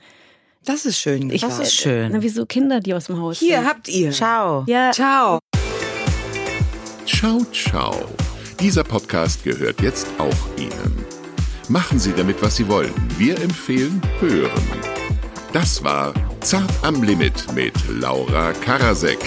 Das 0.64 0.86
ist 0.86 0.98
schön. 0.98 1.30
ich 1.30 1.42
gesagt. 1.42 1.62
ist 1.64 1.76
schön. 1.76 2.12
Na, 2.14 2.22
wie 2.22 2.30
so 2.30 2.46
Kinder, 2.46 2.80
die 2.80 2.94
aus 2.94 3.08
dem 3.08 3.20
Haus 3.20 3.40
Hier 3.40 3.58
sind. 3.58 3.68
habt 3.68 3.90
ihr. 3.90 4.12
Ciao. 4.12 4.64
Ja, 4.68 4.92
Ciao. 4.92 5.40
Ciao, 7.06 7.42
ciao. 7.52 7.96
Dieser 8.60 8.84
Podcast 8.84 9.46
gehört 9.46 9.82
jetzt 9.82 10.06
auch 10.18 10.36
Ihnen. 10.58 11.06
Machen 11.70 11.98
Sie 11.98 12.12
damit, 12.12 12.42
was 12.42 12.58
Sie 12.58 12.68
wollen. 12.68 12.94
Wir 13.18 13.40
empfehlen 13.42 14.02
Hören. 14.20 14.52
Das 15.54 15.82
war 15.82 16.14
Zart 16.42 16.70
am 16.82 17.02
Limit 17.02 17.54
mit 17.56 17.74
Laura 17.88 18.52
Karasek. 18.52 19.18